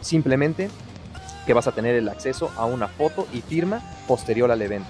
Simplemente 0.00 0.70
que 1.46 1.52
vas 1.52 1.66
a 1.66 1.72
tener 1.72 1.94
el 1.94 2.08
acceso 2.08 2.50
a 2.56 2.64
una 2.64 2.88
foto 2.88 3.26
y 3.32 3.42
firma 3.42 3.82
posterior 4.06 4.50
al 4.50 4.62
evento. 4.62 4.88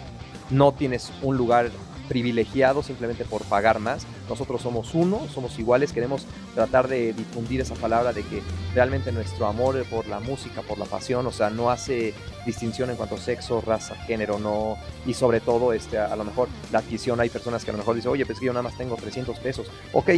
No 0.51 0.73
tienes 0.73 1.13
un 1.23 1.37
lugar 1.37 1.71
privilegiado 2.09 2.83
simplemente 2.83 3.25
por 3.25 3.43
pagar 3.45 3.79
más. 3.79 4.07
Nosotros 4.29 4.63
somos 4.63 4.95
uno, 4.95 5.27
somos 5.33 5.59
iguales, 5.59 5.93
queremos 5.93 6.27
tratar 6.55 6.89
de 6.89 7.13
difundir 7.13 7.61
esa 7.61 7.75
palabra 7.75 8.13
de 8.13 8.23
que 8.23 8.43
realmente 8.75 9.13
nuestro 9.13 9.47
amor 9.47 9.85
por 9.85 10.07
la 10.09 10.21
música, 10.21 10.63
por 10.63 10.79
la 10.79 10.87
pasión, 10.87 11.27
o 11.27 11.33
sea, 11.33 11.51
no 11.51 11.71
hace 11.71 12.15
distinción 12.47 12.91
en 12.91 12.97
cuanto 12.97 13.17
a 13.17 13.19
sexo, 13.19 13.61
raza, 13.61 13.95
género, 13.95 14.39
no, 14.39 14.77
y 15.07 15.15
sobre 15.15 15.41
todo, 15.41 15.73
este, 15.73 15.99
a, 15.99 16.17
lo 16.17 16.25
mejor 16.25 16.49
la 16.73 16.79
adquisición, 16.79 17.21
hay 17.21 17.29
personas 17.29 17.65
que 17.65 17.71
a 17.71 17.73
lo 17.73 17.79
mejor 17.79 17.95
dicen, 17.95 18.11
oye, 18.11 18.27
pues 18.27 18.41
yo 18.41 18.53
nada 18.53 18.63
más 18.63 18.77
tengo 18.77 18.97
300 18.97 19.39
pesos, 19.39 19.67
ok, 19.93 20.11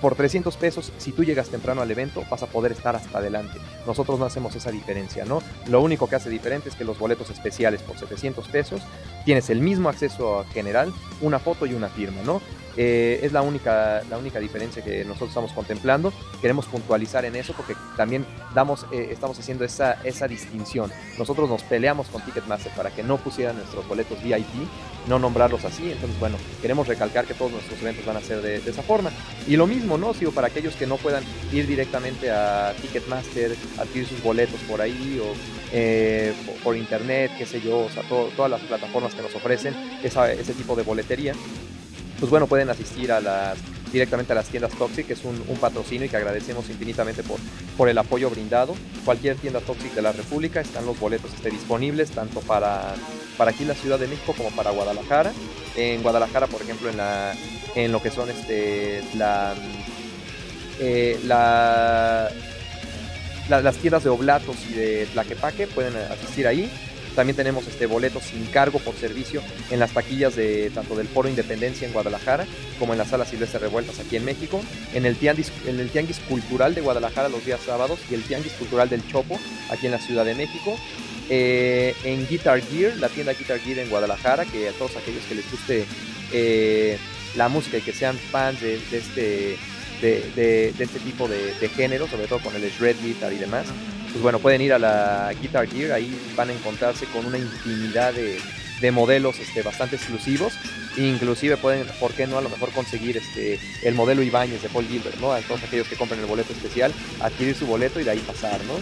por 0.00 0.14
300 0.14 0.56
pesos, 0.56 0.92
si 0.98 1.10
tú 1.12 1.24
llegas 1.24 1.48
temprano 1.48 1.82
al 1.82 1.90
evento, 1.90 2.24
vas 2.30 2.42
a 2.42 2.46
poder 2.46 2.70
estar 2.70 2.94
hasta 2.94 3.18
adelante. 3.18 3.58
Nosotros 3.84 4.18
no 4.18 4.26
hacemos 4.26 4.54
esa 4.54 4.70
diferencia, 4.70 5.24
¿no? 5.24 5.42
Lo 5.66 5.80
único 5.80 6.06
que 6.06 6.14
hace 6.14 6.30
diferente 6.30 6.68
es 6.68 6.76
que 6.76 6.84
los 6.84 6.98
boletos 6.98 7.30
especiales 7.30 7.82
por 7.82 7.98
700 7.98 8.46
pesos 8.46 8.80
tienes 9.28 9.50
el 9.50 9.60
mismo 9.60 9.90
acceso 9.90 10.46
general, 10.54 10.90
una 11.20 11.38
foto 11.38 11.66
y 11.66 11.74
una 11.74 11.90
firma, 11.90 12.22
¿no? 12.24 12.40
Eh, 12.78 13.20
es 13.22 13.30
la 13.30 13.42
única, 13.42 14.02
la 14.08 14.16
única 14.16 14.38
diferencia 14.38 14.82
que 14.82 15.04
nosotros 15.04 15.28
estamos 15.28 15.52
contemplando. 15.52 16.14
Queremos 16.40 16.64
puntualizar 16.64 17.26
en 17.26 17.36
eso 17.36 17.52
porque 17.52 17.74
también 17.94 18.24
damos, 18.54 18.86
eh, 18.90 19.08
estamos 19.10 19.38
haciendo 19.38 19.66
esa, 19.66 20.00
esa 20.02 20.26
distinción. 20.28 20.90
Nosotros 21.18 21.50
nos 21.50 21.62
peleamos 21.62 22.06
con 22.06 22.22
Ticketmaster 22.22 22.72
para 22.72 22.90
que 22.90 23.02
no 23.02 23.18
pusieran 23.18 23.56
nuestros 23.56 23.86
boletos 23.86 24.22
VIP, 24.22 24.66
no 25.08 25.18
nombrarlos 25.18 25.62
así. 25.66 25.92
Entonces, 25.92 26.18
bueno, 26.18 26.38
queremos 26.62 26.88
recalcar 26.88 27.26
que 27.26 27.34
todos 27.34 27.52
nuestros 27.52 27.82
eventos 27.82 28.06
van 28.06 28.16
a 28.16 28.22
ser 28.22 28.40
de, 28.40 28.56
esa 28.58 28.82
forma. 28.82 29.10
Y 29.46 29.56
lo 29.56 29.66
mismo, 29.66 29.98
¿no? 29.98 30.14
Sigo 30.14 30.32
para 30.32 30.46
aquellos 30.46 30.74
que 30.74 30.86
no 30.86 30.96
puedan 30.96 31.22
ir 31.52 31.66
directamente 31.66 32.30
a 32.30 32.72
Ticketmaster, 32.80 33.56
adquirir 33.76 34.08
sus 34.08 34.22
boletos 34.22 34.60
por 34.62 34.80
ahí 34.80 35.20
o 35.22 35.67
eh, 35.72 36.32
por, 36.62 36.76
internet, 36.76 37.32
qué 37.38 37.46
sé 37.46 37.60
yo, 37.60 37.80
o 37.80 37.90
sea, 37.90 38.02
todas 38.08 38.50
las 38.50 38.60
plataformas 38.62 39.14
que 39.14 39.22
nos 39.22 39.34
ofrecen 39.34 39.74
ese 40.02 40.54
tipo 40.54 40.76
de 40.76 40.82
boletería 40.82 41.34
pues 42.18 42.30
bueno, 42.30 42.46
pueden 42.46 42.68
asistir 42.68 43.12
a 43.12 43.20
las 43.20 43.58
directamente 43.92 44.32
a 44.32 44.36
las 44.36 44.48
tiendas 44.48 44.72
Toxic, 44.72 45.06
que 45.06 45.14
es 45.14 45.24
un, 45.24 45.38
patrocinio 45.60 46.06
y 46.06 46.08
que 46.10 46.16
agradecemos 46.16 46.68
infinitamente 46.68 47.22
por, 47.22 47.88
el 47.88 47.96
apoyo 47.96 48.28
brindado. 48.28 48.74
Cualquier 49.04 49.36
tienda 49.36 49.60
Toxic 49.60 49.94
de 49.94 50.02
la 50.02 50.12
República 50.12 50.60
están 50.60 50.84
los 50.84 50.98
boletos 50.98 51.32
este, 51.32 51.50
disponibles, 51.50 52.10
tanto 52.10 52.40
para, 52.40 52.94
para 53.38 53.52
aquí 53.52 53.64
la 53.64 53.74
Ciudad 53.74 53.98
de 53.98 54.08
México 54.08 54.34
como 54.36 54.50
para 54.50 54.70
Guadalajara. 54.70 55.32
En 55.76 56.02
Guadalajara, 56.02 56.48
por 56.48 56.60
ejemplo, 56.60 56.90
en, 56.90 56.98
la, 56.98 57.34
en 57.74 57.92
lo 57.92 58.02
que 58.02 58.10
son 58.10 58.28
este, 58.28 59.02
la, 59.16 59.54
eh, 60.80 61.18
la, 61.24 62.28
las 63.48 63.76
tiendas 63.76 64.04
de 64.04 64.10
Oblatos 64.10 64.56
y 64.70 64.74
de 64.74 65.06
Tlaquepaque, 65.06 65.66
pueden 65.66 65.96
asistir 65.96 66.46
ahí. 66.46 66.70
También 67.14 67.34
tenemos 67.34 67.66
este 67.66 67.86
boletos 67.86 68.22
sin 68.22 68.46
cargo 68.46 68.78
por 68.78 68.94
servicio 68.94 69.42
en 69.70 69.80
las 69.80 69.90
taquillas 69.90 70.36
de 70.36 70.70
tanto 70.70 70.94
del 70.94 71.08
Foro 71.08 71.28
Independencia 71.28 71.84
en 71.84 71.92
Guadalajara 71.92 72.46
como 72.78 72.92
en 72.92 72.98
la 72.98 73.04
Sala 73.04 73.24
Silvestre 73.24 73.58
Revueltas 73.58 73.98
aquí 73.98 74.14
en 74.14 74.24
México, 74.24 74.62
en 74.94 75.04
el, 75.04 75.16
tianguis, 75.16 75.50
en 75.66 75.80
el 75.80 75.90
Tianguis 75.90 76.20
Cultural 76.28 76.76
de 76.76 76.80
Guadalajara 76.80 77.28
los 77.28 77.44
días 77.44 77.60
sábados 77.66 77.98
y 78.08 78.14
el 78.14 78.22
Tianguis 78.22 78.52
Cultural 78.52 78.88
del 78.88 79.04
Chopo 79.08 79.36
aquí 79.68 79.86
en 79.86 79.92
la 79.92 79.98
Ciudad 79.98 80.24
de 80.24 80.36
México. 80.36 80.78
Eh, 81.28 81.94
en 82.04 82.26
Guitar 82.28 82.62
Gear, 82.62 82.96
la 82.98 83.08
tienda 83.08 83.32
Guitar 83.32 83.58
Gear 83.58 83.80
en 83.80 83.90
Guadalajara, 83.90 84.44
que 84.44 84.68
a 84.68 84.72
todos 84.72 84.96
aquellos 84.96 85.24
que 85.24 85.34
les 85.34 85.50
guste 85.50 85.86
eh, 86.32 86.98
la 87.36 87.48
música 87.48 87.78
y 87.78 87.82
que 87.82 87.92
sean 87.92 88.16
fans 88.16 88.60
de, 88.60 88.78
este, 88.92 89.56
de, 90.00 90.74
este 90.78 90.98
tipo 91.00 91.28
de, 91.28 91.54
de, 91.54 91.68
género, 91.68 92.08
sobre 92.08 92.26
todo 92.26 92.40
con 92.40 92.54
el 92.54 92.62
shred 92.70 92.96
guitar 93.02 93.32
y 93.32 93.38
demás, 93.38 93.66
pues 94.10 94.22
bueno, 94.22 94.38
pueden 94.38 94.60
ir 94.60 94.72
a 94.72 94.78
la 94.78 95.32
Guitar 95.40 95.68
Gear, 95.68 95.92
ahí 95.92 96.18
van 96.34 96.50
a 96.50 96.52
encontrarse 96.52 97.06
con 97.06 97.26
una 97.26 97.38
infinidad 97.38 98.12
de, 98.12 98.90
modelos 98.90 99.38
este, 99.38 99.62
bastante 99.62 99.96
exclusivos. 99.96 100.54
Inclusive 100.96 101.56
pueden, 101.56 101.86
¿por 102.00 102.12
qué 102.12 102.26
no 102.26 102.38
a 102.38 102.40
lo 102.40 102.48
mejor 102.48 102.70
conseguir 102.70 103.16
este, 103.16 103.60
el 103.82 103.94
modelo 103.94 104.22
Ibáñez 104.22 104.62
de 104.62 104.68
Paul 104.68 104.86
Gilbert, 104.86 105.20
¿no? 105.20 105.32
A 105.32 105.40
todos 105.40 105.62
aquellos 105.62 105.88
que 105.88 105.96
compren 105.96 106.20
el 106.20 106.26
boleto 106.26 106.52
especial, 106.52 106.92
adquirir 107.20 107.54
su 107.54 107.66
boleto 107.66 108.00
y 108.00 108.04
de 108.04 108.10
ahí 108.10 108.18
pasar, 108.20 108.58
¿no? 108.64 108.74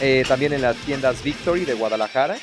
Eh, 0.00 0.24
también 0.26 0.52
en 0.52 0.62
las 0.62 0.76
tiendas 0.76 1.22
Victory 1.22 1.64
de 1.64 1.74
Guadalajara, 1.74 2.36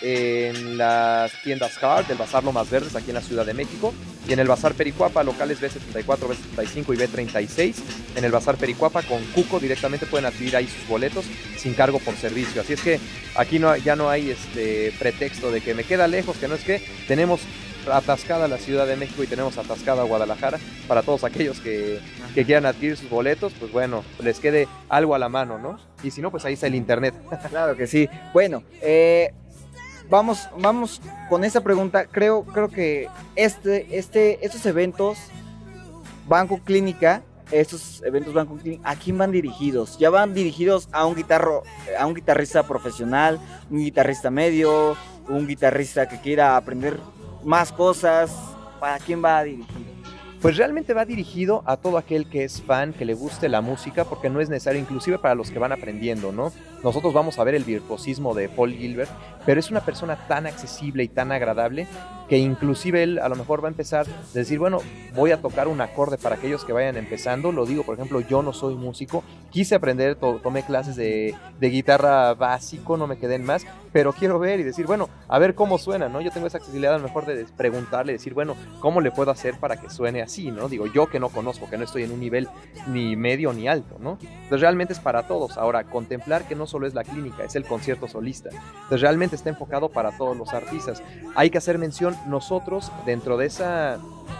en 0.00 0.78
las 0.78 1.32
tiendas 1.42 1.82
Hard 1.82 2.06
del 2.06 2.18
Bazar 2.18 2.44
Lomas 2.44 2.70
Verdes 2.70 2.94
aquí 2.94 3.10
en 3.10 3.14
la 3.14 3.20
Ciudad 3.20 3.44
de 3.44 3.54
México 3.54 3.92
y 4.28 4.32
en 4.32 4.38
el 4.38 4.48
Bazar 4.48 4.74
Pericuapa, 4.74 5.24
locales 5.24 5.60
B74, 5.60 6.18
B75 6.18 6.94
y 6.94 6.98
B36. 6.98 7.74
En 8.16 8.24
el 8.24 8.30
Bazar 8.30 8.56
Pericuapa 8.56 9.02
con 9.02 9.22
Cuco 9.34 9.58
directamente 9.58 10.06
pueden 10.06 10.26
adquirir 10.26 10.56
ahí 10.56 10.66
sus 10.66 10.86
boletos 10.86 11.24
sin 11.56 11.74
cargo 11.74 11.98
por 11.98 12.14
servicio. 12.14 12.60
Así 12.60 12.74
es 12.74 12.82
que 12.82 13.00
aquí 13.34 13.58
no, 13.58 13.74
ya 13.76 13.96
no 13.96 14.10
hay 14.10 14.30
este 14.30 14.92
pretexto 14.98 15.50
de 15.50 15.60
que 15.60 15.74
me 15.74 15.84
queda 15.84 16.06
lejos, 16.06 16.36
que 16.36 16.48
no 16.48 16.54
es 16.54 16.62
que 16.62 16.82
tenemos 17.06 17.40
atascada 17.90 18.48
la 18.48 18.58
Ciudad 18.58 18.86
de 18.86 18.96
México 18.96 19.22
y 19.22 19.26
tenemos 19.26 19.56
atascada 19.56 20.02
Guadalajara. 20.02 20.58
Para 20.86 21.02
todos 21.02 21.24
aquellos 21.24 21.60
que, 21.60 22.00
que, 22.34 22.44
quieran 22.44 22.66
adquirir 22.66 22.96
sus 22.96 23.08
boletos, 23.08 23.52
pues 23.58 23.72
bueno, 23.72 24.04
les 24.22 24.40
quede 24.40 24.68
algo 24.88 25.14
a 25.14 25.18
la 25.18 25.28
mano, 25.28 25.58
¿no? 25.58 25.78
Y 26.02 26.10
si 26.10 26.20
no, 26.20 26.30
pues 26.30 26.44
ahí 26.44 26.54
está 26.54 26.66
el 26.66 26.74
internet. 26.74 27.14
Claro 27.48 27.76
que 27.76 27.86
sí. 27.86 28.08
Bueno, 28.32 28.62
eh, 28.82 29.32
vamos, 30.08 30.48
vamos 30.58 31.00
con 31.28 31.44
esa 31.44 31.62
pregunta. 31.62 32.06
Creo, 32.06 32.44
creo 32.44 32.68
que 32.68 33.08
este, 33.36 33.98
este, 33.98 34.44
estos 34.44 34.64
eventos, 34.66 35.18
Banco 36.26 36.60
Clínica, 36.64 37.22
estos 37.50 38.02
eventos 38.02 38.34
Banco 38.34 38.56
Clínica, 38.56 38.88
¿a 38.88 38.96
quién 38.96 39.18
van 39.18 39.32
dirigidos? 39.32 39.98
¿Ya 39.98 40.10
van 40.10 40.34
dirigidos 40.34 40.88
a 40.92 41.06
un 41.06 41.14
guitarro, 41.14 41.62
a 41.98 42.06
un 42.06 42.14
guitarrista 42.14 42.62
profesional, 42.62 43.38
un 43.70 43.78
guitarrista 43.78 44.30
medio, 44.30 44.96
un 45.28 45.46
guitarrista 45.46 46.08
que 46.08 46.20
quiera 46.20 46.56
aprender 46.56 46.98
más 47.44 47.72
cosas? 47.72 48.32
¿Para 48.80 48.98
quién 48.98 49.24
va 49.24 49.42
dirigido? 49.42 49.97
Pues 50.40 50.56
realmente 50.56 50.94
va 50.94 51.04
dirigido 51.04 51.62
a 51.66 51.76
todo 51.76 51.98
aquel 51.98 52.28
que 52.28 52.44
es 52.44 52.62
fan, 52.62 52.92
que 52.92 53.04
le 53.04 53.14
guste 53.14 53.48
la 53.48 53.60
música, 53.60 54.04
porque 54.04 54.30
no 54.30 54.40
es 54.40 54.48
necesario, 54.48 54.80
inclusive 54.80 55.18
para 55.18 55.34
los 55.34 55.50
que 55.50 55.58
van 55.58 55.72
aprendiendo, 55.72 56.30
¿no? 56.30 56.52
Nosotros 56.84 57.12
vamos 57.12 57.38
a 57.38 57.44
ver 57.44 57.54
el 57.54 57.64
virtuosismo 57.64 58.34
de 58.34 58.48
Paul 58.48 58.72
Gilbert, 58.72 59.10
pero 59.44 59.58
es 59.58 59.70
una 59.70 59.80
persona 59.80 60.16
tan 60.28 60.46
accesible 60.46 61.02
y 61.02 61.08
tan 61.08 61.32
agradable 61.32 61.86
que 62.28 62.38
inclusive 62.38 63.02
él 63.02 63.18
a 63.18 63.28
lo 63.28 63.36
mejor 63.36 63.62
va 63.62 63.68
a 63.68 63.70
empezar 63.70 64.06
a 64.06 64.34
decir, 64.34 64.58
bueno, 64.58 64.78
voy 65.14 65.32
a 65.32 65.40
tocar 65.40 65.66
un 65.66 65.80
acorde 65.80 66.18
para 66.18 66.36
aquellos 66.36 66.64
que 66.64 66.72
vayan 66.72 66.96
empezando. 66.96 67.52
Lo 67.52 67.64
digo, 67.64 67.84
por 67.84 67.94
ejemplo, 67.94 68.20
yo 68.20 68.42
no 68.42 68.52
soy 68.52 68.74
músico, 68.74 69.24
quise 69.50 69.74
aprender, 69.74 70.16
tomé 70.16 70.62
clases 70.62 70.96
de, 70.96 71.34
guitarra 71.60 72.34
básico, 72.34 72.96
no 72.96 73.06
me 73.06 73.18
quedé 73.18 73.36
en 73.36 73.44
más, 73.44 73.66
pero 73.92 74.12
quiero 74.12 74.38
ver 74.38 74.60
y 74.60 74.62
decir, 74.62 74.86
bueno, 74.86 75.08
a 75.26 75.38
ver 75.38 75.54
cómo 75.54 75.78
suena, 75.78 76.08
¿no? 76.08 76.20
Yo 76.20 76.30
tengo 76.30 76.46
esa 76.46 76.58
accesibilidad 76.58 76.94
a 76.94 76.98
lo 76.98 77.04
mejor 77.04 77.24
de 77.24 77.46
preguntarle, 77.56 78.12
decir, 78.12 78.34
bueno, 78.34 78.54
¿cómo 78.80 79.00
le 79.00 79.10
puedo 79.10 79.30
hacer 79.30 79.58
para 79.58 79.78
que 79.78 79.88
suene 79.88 80.20
así, 80.20 80.50
¿no? 80.50 80.68
Digo, 80.68 80.86
yo 80.86 81.06
que 81.06 81.18
no 81.18 81.30
conozco, 81.30 81.68
que 81.70 81.78
no 81.78 81.84
estoy 81.84 82.02
en 82.02 82.12
un 82.12 82.20
nivel 82.20 82.48
ni 82.88 83.16
medio 83.16 83.52
ni 83.52 83.68
alto, 83.68 83.96
¿no? 83.98 84.18
Entonces 84.20 84.60
realmente 84.60 84.92
es 84.92 85.00
para 85.00 85.26
todos. 85.26 85.56
Ahora, 85.56 85.84
contemplar 85.84 86.46
que 86.46 86.54
no 86.54 86.66
solo 86.66 86.86
es 86.86 86.94
la 86.94 87.04
clínica, 87.04 87.44
es 87.44 87.56
el 87.56 87.64
concierto 87.64 88.06
solista. 88.06 88.50
Entonces 88.50 89.00
realmente 89.00 89.36
está 89.36 89.48
enfocado 89.48 89.88
para 89.88 90.16
todos 90.16 90.36
los 90.36 90.52
artistas. 90.52 91.02
Hay 91.34 91.50
que 91.50 91.58
hacer 91.58 91.78
mención 91.78 92.17
nosotros 92.26 92.90
dentro 93.06 93.36
de 93.36 93.46
esa 93.46 93.98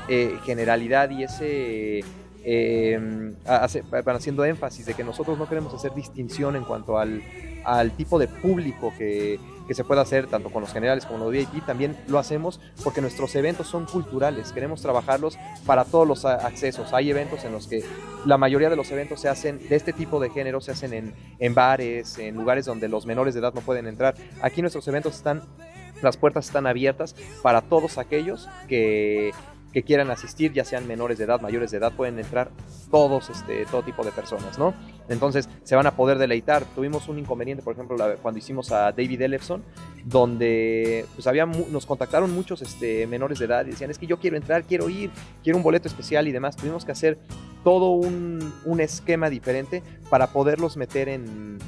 eh, 0.09 0.39
generalidad 0.45 1.11
y 1.11 1.25
ese 1.25 2.05
eh, 2.45 3.35
haciendo 3.45 4.45
énfasis 4.45 4.87
de 4.87 4.95
que 4.95 5.05
nosotros 5.05 5.39
no 5.39 5.49
queremos 5.49 5.75
hacer 5.75 5.95
distinción 5.95 6.57
en 6.57 6.65
cuanto 6.65 6.99
al, 6.99 7.23
al 7.65 7.91
tipo 7.93 8.19
de 8.19 8.27
público 8.27 8.93
que, 8.97 9.39
que, 9.67 9.75
se 9.75 9.85
pueda 9.85 10.01
hacer, 10.01 10.29
tanto 10.29 10.51
con 10.51 10.63
los 10.63 10.73
generales 10.73 11.05
como 11.05 11.25
los 11.25 11.33
VIP, 11.33 11.67
también 11.67 11.95
lo 12.07 12.19
hacemos 12.19 12.59
porque 12.83 13.03
nuestros 13.03 13.35
eventos 13.35 13.67
son 13.67 13.85
culturales, 13.85 14.53
queremos 14.53 14.81
trabajarlos 14.81 15.39
para 15.67 15.85
todos 15.85 16.09
los 16.09 16.25
accesos. 16.25 16.95
Hay 16.95 17.11
eventos 17.11 17.45
en 17.45 17.53
los 17.53 17.67
que 17.67 17.85
la 18.25 18.39
mayoría 18.39 18.71
de 18.71 18.77
los 18.77 18.91
eventos 18.93 19.21
se 19.21 19.29
hacen 19.29 19.59
de 19.69 19.77
este 19.77 19.93
tipo 19.93 20.19
de 20.19 20.31
género, 20.31 20.63
se 20.63 20.71
hacen 20.71 20.95
en, 20.95 21.15
en 21.39 21.55
bares, 21.55 22.17
en 22.19 22.37
lugares 22.37 22.65
donde 22.65 22.89
los 22.89 23.05
menores 23.05 23.35
de 23.35 23.41
edad 23.41 23.53
no 23.53 23.61
pueden 23.61 23.87
entrar. 23.87 24.15
Aquí 24.41 24.63
nuestros 24.63 24.89
eventos 24.89 25.17
están 25.17 25.43
las 26.03 26.17
puertas 26.17 26.47
están 26.47 26.67
abiertas 26.67 27.15
para 27.43 27.63
todos 27.63 27.99
aquellos 27.99 28.49
que, 28.69 29.33
que 29.73 29.83
quieran 29.83 30.11
asistir, 30.11 30.53
ya 30.53 30.65
sean 30.65 30.87
menores 30.87 31.19
de 31.19 31.25
edad, 31.25 31.41
mayores 31.41 31.71
de 31.71 31.79
edad, 31.79 31.93
pueden 31.93 32.19
entrar 32.19 32.51
todos, 32.91 33.31
este, 33.31 33.67
todo 33.67 33.83
tipo 33.83 34.05
de 34.05 34.13
personas, 34.13 34.59
¿no? 34.59 34.75
Entonces 35.09 35.49
se 35.65 35.77
van 35.77 35.87
a 35.87 35.97
poder 35.97 36.19
deleitar. 36.19 36.65
Tuvimos 36.75 37.09
un 37.09 37.19
inconveniente, 37.19 37.63
por 37.63 37.75
ejemplo, 37.75 37.97
cuando 38.23 38.39
hicimos 38.39 38.73
a 38.73 38.93
David 38.93 39.23
Ellefson, 39.23 39.63
donde 40.05 41.05
pues 41.15 41.27
había 41.27 41.47
nos 41.47 41.87
contactaron 41.87 42.35
muchos 42.35 42.63
este, 42.63 43.07
menores 43.07 43.39
de 43.39 43.47
edad 43.47 43.67
y 43.67 43.71
decían, 43.71 43.91
es 43.91 43.99
que 43.99 44.07
yo 44.07 44.19
quiero 44.19 44.37
entrar, 44.37 44.65
quiero 44.65 44.89
ir, 44.89 45.11
quiero 45.43 45.57
un 45.57 45.63
boleto 45.63 45.89
especial 45.89 46.29
y 46.29 46.33
demás. 46.33 46.57
Tuvimos 46.57 46.85
que 46.85 46.93
hacer 46.93 47.19
todo 47.65 47.91
un, 47.91 48.53
un 48.65 48.81
esquema 48.81 49.29
diferente 49.31 49.83
para 50.09 50.29
poderlos 50.29 50.77
meter 50.77 51.09
en, 51.09 51.59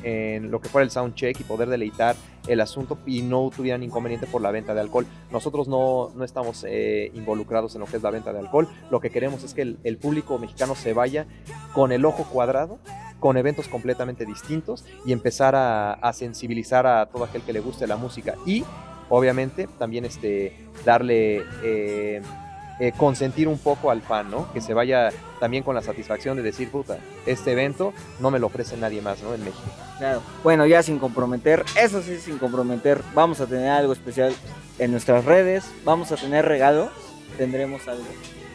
lo 0.50 0.60
que 0.60 0.68
fuera 0.68 0.84
el 0.84 0.90
sound 0.90 1.14
check 1.14 1.38
y 1.40 1.44
poder 1.44 1.68
deleitar 1.68 2.16
el 2.46 2.60
asunto 2.60 2.98
y 3.04 3.22
no 3.22 3.50
tuvieran 3.54 3.82
inconveniente 3.82 4.26
por 4.26 4.40
la 4.40 4.50
venta 4.50 4.72
de 4.72 4.80
alcohol. 4.80 5.06
Nosotros 5.30 5.68
no, 5.68 6.10
no 6.14 6.24
estamos 6.24 6.64
eh, 6.66 7.10
involucrados 7.14 7.74
en 7.74 7.80
lo 7.80 7.86
que 7.86 7.98
es 7.98 8.02
la 8.02 8.10
venta 8.10 8.32
de 8.32 8.38
alcohol. 8.38 8.68
Lo 8.90 9.00
que 9.00 9.10
queremos 9.10 9.44
es 9.44 9.52
que 9.52 9.76
el 9.82 9.96
público 9.98 10.38
mexicano 10.38 10.74
se 10.74 10.94
vaya 10.94 11.26
con 11.74 11.92
el 11.92 12.04
ojo 12.04 12.24
cuadrado 12.24 12.78
con 13.20 13.36
eventos 13.36 13.68
completamente 13.68 14.26
distintos 14.26 14.84
y 15.04 15.12
empezar 15.12 15.54
a, 15.54 16.12
sensibilizar 16.12 16.86
a 16.86 17.06
todo 17.06 17.24
aquel 17.24 17.42
que 17.42 17.52
le 17.52 17.60
guste 17.60 17.86
la 17.86 17.96
música 17.96 18.34
y 18.44 18.64
obviamente 19.08 19.68
también 19.78 20.04
este, 20.04 20.56
darle 20.84 21.44
eh, 21.62 22.22
eh, 22.80 22.92
consentir 22.96 23.46
un 23.46 23.58
poco 23.58 23.90
al 23.90 24.00
fan, 24.00 24.30
¿no? 24.30 24.50
Que 24.54 24.62
se 24.62 24.72
vaya 24.72 25.10
también 25.38 25.62
con 25.62 25.74
la 25.74 25.82
satisfacción 25.82 26.36
de 26.38 26.42
decir, 26.42 26.70
puta, 26.70 26.98
este 27.26 27.52
evento 27.52 27.92
no 28.20 28.30
me 28.30 28.38
lo 28.38 28.46
ofrece 28.46 28.74
nadie 28.78 29.02
más, 29.02 29.22
¿no? 29.22 29.34
En 29.34 29.44
México. 29.44 29.68
Claro. 29.98 30.22
Bueno, 30.42 30.64
ya 30.64 30.82
sin 30.82 30.98
comprometer, 30.98 31.62
eso 31.76 32.00
sí, 32.00 32.16
sin 32.16 32.38
comprometer, 32.38 33.02
vamos 33.14 33.38
a 33.42 33.46
tener 33.46 33.68
algo 33.68 33.92
especial 33.92 34.32
en 34.78 34.92
nuestras 34.92 35.26
redes, 35.26 35.70
vamos 35.84 36.10
a 36.10 36.16
tener 36.16 36.46
regalo, 36.46 36.88
tendremos 37.36 37.86
algo. 37.86 38.04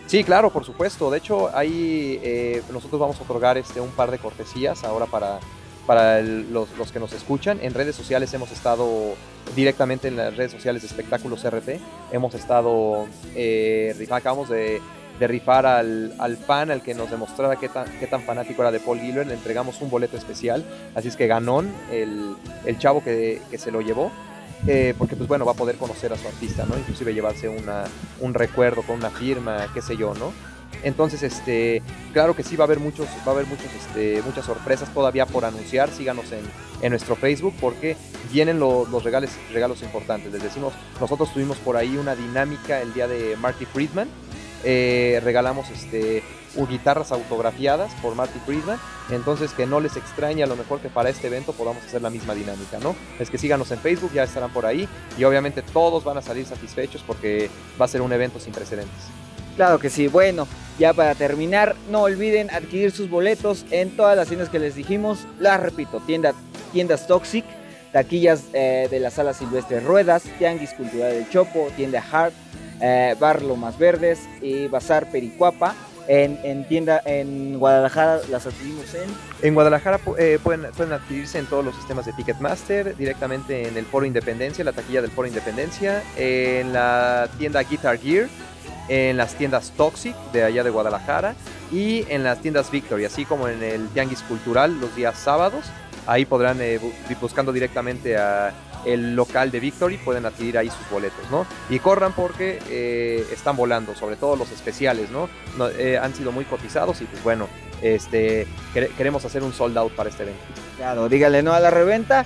Sí, 0.07 0.23
claro, 0.23 0.51
por 0.51 0.63
supuesto. 0.63 1.09
De 1.09 1.17
hecho, 1.17 1.55
ahí 1.55 2.19
eh, 2.23 2.61
nosotros 2.71 2.99
vamos 2.99 3.19
a 3.19 3.23
otorgar 3.23 3.57
este, 3.57 3.81
un 3.81 3.89
par 3.89 4.11
de 4.11 4.19
cortesías 4.19 4.83
ahora 4.83 5.05
para 5.05 5.39
para 5.85 6.21
los, 6.21 6.69
los, 6.77 6.91
que 6.91 6.99
nos 6.99 7.13
escuchan. 7.13 7.59
En 7.61 7.73
redes 7.73 7.95
sociales 7.95 8.33
hemos 8.33 8.51
estado 8.51 9.15
directamente 9.55 10.07
en 10.07 10.17
las 10.17 10.35
redes 10.35 10.51
sociales 10.51 10.81
de 10.81 10.87
Espectáculos 10.87 11.43
RP. 11.43 11.79
Hemos 12.11 12.33
estado, 12.33 13.07
eh, 13.35 13.95
acabamos 14.09 14.49
de, 14.49 14.81
de 15.19 15.27
rifar 15.27 15.65
al, 15.65 16.13
al, 16.19 16.37
fan, 16.37 16.71
al 16.71 16.81
que 16.81 16.93
nos 16.93 17.11
demostrara 17.11 17.55
qué 17.57 17.69
tan, 17.69 17.85
qué 17.99 18.07
tan 18.07 18.21
fanático 18.23 18.61
era 18.61 18.71
de 18.71 18.79
Paul 18.79 18.99
Gilbert. 18.99 19.27
Le 19.27 19.35
entregamos 19.35 19.81
un 19.81 19.89
boleto 19.89 20.17
especial. 20.17 20.65
Así 20.95 21.07
es 21.07 21.15
que 21.15 21.27
ganó 21.27 21.63
el, 21.91 22.35
el 22.65 22.79
chavo 22.79 23.03
que, 23.03 23.41
que 23.51 23.57
se 23.57 23.71
lo 23.71 23.81
llevó. 23.81 24.11
Eh, 24.67 24.95
porque 24.97 25.15
pues 25.15 25.27
bueno, 25.27 25.45
va 25.45 25.51
a 25.51 25.55
poder 25.55 25.75
conocer 25.75 26.11
a 26.11 26.17
su 26.17 26.27
artista, 26.27 26.65
¿no? 26.65 26.77
Inclusive 26.77 27.13
llevarse 27.13 27.47
una, 27.49 27.83
un 28.19 28.33
recuerdo 28.33 28.81
con 28.81 28.95
una 28.97 29.11
firma, 29.11 29.67
qué 29.73 29.81
sé 29.81 29.95
yo, 29.95 30.13
¿no? 30.15 30.33
Entonces, 30.83 31.23
este, 31.23 31.81
claro 32.13 32.35
que 32.35 32.43
sí 32.43 32.55
va 32.55 32.63
a 32.63 32.67
haber 32.67 32.79
muchos, 32.79 33.07
va 33.27 33.31
a 33.31 33.35
haber 33.35 33.47
muchos, 33.47 33.67
este, 33.73 34.21
muchas 34.23 34.45
sorpresas 34.45 34.93
todavía 34.93 35.25
por 35.25 35.45
anunciar. 35.45 35.89
Síganos 35.89 36.31
en, 36.31 36.43
en 36.81 36.89
nuestro 36.91 37.15
Facebook 37.15 37.55
porque 37.59 37.95
vienen 38.31 38.59
los 38.59 39.03
regalos, 39.03 39.31
regalos 39.51 39.81
importantes. 39.81 40.31
Les 40.31 40.43
decimos, 40.43 40.73
nosotros 40.99 41.33
tuvimos 41.33 41.57
por 41.57 41.77
ahí 41.77 41.97
una 41.97 42.15
dinámica 42.15 42.81
el 42.81 42.93
día 42.93 43.07
de 43.07 43.35
Marty 43.37 43.65
Friedman. 43.65 44.07
Eh, 44.63 45.21
regalamos 45.23 45.69
este, 45.69 46.23
guitarras 46.55 47.11
autografiadas 47.11 47.91
por 48.01 48.15
Marty 48.15 48.39
Friedman. 48.45 48.79
Entonces, 49.09 49.51
que 49.51 49.65
no 49.65 49.79
les 49.79 49.97
extrañe 49.97 50.43
a 50.43 50.47
lo 50.47 50.55
mejor 50.55 50.79
que 50.79 50.89
para 50.89 51.09
este 51.09 51.27
evento 51.27 51.53
podamos 51.53 51.83
hacer 51.83 52.01
la 52.01 52.09
misma 52.09 52.33
dinámica, 52.33 52.79
¿no? 52.79 52.95
Es 53.19 53.29
que 53.29 53.37
síganos 53.37 53.71
en 53.71 53.79
Facebook, 53.79 54.11
ya 54.13 54.23
estarán 54.23 54.51
por 54.51 54.65
ahí 54.65 54.87
y 55.17 55.23
obviamente 55.23 55.61
todos 55.61 56.03
van 56.03 56.17
a 56.17 56.21
salir 56.21 56.45
satisfechos 56.45 57.03
porque 57.05 57.49
va 57.79 57.85
a 57.85 57.87
ser 57.87 58.01
un 58.01 58.11
evento 58.13 58.39
sin 58.39 58.53
precedentes. 58.53 59.09
Claro 59.55 59.79
que 59.79 59.89
sí. 59.89 60.07
Bueno, 60.07 60.47
ya 60.77 60.93
para 60.93 61.15
terminar, 61.15 61.75
no 61.89 62.01
olviden 62.01 62.49
adquirir 62.49 62.91
sus 62.91 63.09
boletos 63.09 63.65
en 63.71 63.95
todas 63.95 64.17
las 64.17 64.27
tiendas 64.27 64.49
que 64.49 64.59
les 64.59 64.75
dijimos. 64.75 65.19
Las 65.39 65.61
repito, 65.61 66.01
tienda, 66.01 66.33
tiendas 66.73 67.07
Toxic, 67.07 67.45
taquillas 67.93 68.43
eh, 68.53 68.87
de 68.91 68.99
la 68.99 69.11
Sala 69.11 69.33
Silvestre 69.33 69.79
Ruedas, 69.79 70.23
Tianguis 70.37 70.73
Cultural 70.73 71.13
del 71.13 71.29
Chopo, 71.29 71.69
tienda 71.77 72.03
Hart, 72.11 72.33
eh, 72.81 73.15
Bar 73.17 73.41
Lomas 73.41 73.77
Verdes 73.77 74.19
y 74.41 74.67
Bazar 74.67 75.09
Pericuapa. 75.09 75.73
En, 76.07 76.39
en, 76.43 76.67
tienda 76.67 77.01
en 77.05 77.57
Guadalajara 77.57 78.19
las 78.29 78.45
adquirimos 78.45 78.93
en 78.93 79.09
en 79.41 79.53
Guadalajara 79.55 79.99
eh, 80.17 80.37
pueden, 80.43 80.71
pueden 80.71 80.93
adquirirse 80.93 81.39
en 81.39 81.47
todos 81.47 81.65
los 81.65 81.75
sistemas 81.75 82.05
de 82.05 82.13
Ticketmaster 82.13 82.95
directamente 82.95 83.67
en 83.67 83.75
el 83.75 83.85
Foro 83.85 84.05
Independencia 84.05 84.63
la 84.63 84.71
taquilla 84.71 85.01
del 85.01 85.11
Foro 85.11 85.27
Independencia 85.27 86.03
en 86.15 86.73
la 86.73 87.27
tienda 87.37 87.63
Guitar 87.63 87.97
Gear 87.97 88.27
en 88.87 89.17
las 89.17 89.35
tiendas 89.35 89.71
Toxic 89.71 90.15
de 90.31 90.43
allá 90.43 90.63
de 90.63 90.69
Guadalajara 90.69 91.35
y 91.71 92.05
en 92.09 92.23
las 92.23 92.39
tiendas 92.39 92.69
Victory, 92.69 93.05
así 93.05 93.25
como 93.25 93.47
en 93.47 93.63
el 93.63 93.87
Tianguis 93.89 94.21
Cultural 94.21 94.79
los 94.79 94.95
días 94.95 95.17
sábados. 95.17 95.65
Ahí 96.07 96.25
podrán, 96.25 96.59
eh, 96.61 96.79
buscando 97.19 97.51
directamente 97.51 98.17
a 98.17 98.53
el 98.85 99.15
local 99.15 99.49
de 99.49 99.59
Victory, 99.59 99.97
pueden 99.97 100.27
adquirir 100.27 100.59
ahí 100.59 100.69
sus 100.69 100.87
boletos, 100.91 101.31
¿no? 101.31 101.47
Y 101.69 101.79
corran 101.79 102.13
porque 102.13 102.59
eh, 102.69 103.25
están 103.31 103.57
volando, 103.57 103.95
sobre 103.95 104.15
todo 104.15 104.35
los 104.35 104.51
especiales, 104.51 105.09
¿no? 105.09 105.27
Eh, 105.79 105.97
han 105.97 106.13
sido 106.13 106.31
muy 106.31 106.45
cotizados 106.45 107.01
y 107.01 107.05
pues 107.05 107.23
bueno, 107.23 107.47
este, 107.81 108.47
queremos 108.95 109.25
hacer 109.25 109.41
un 109.41 109.53
sold 109.53 109.75
out 109.77 109.93
para 109.93 110.09
este 110.09 110.23
evento. 110.23 110.43
Claro, 110.77 111.09
dígale 111.09 111.41
no 111.41 111.53
a 111.53 111.59
la 111.59 111.71
reventa. 111.71 112.25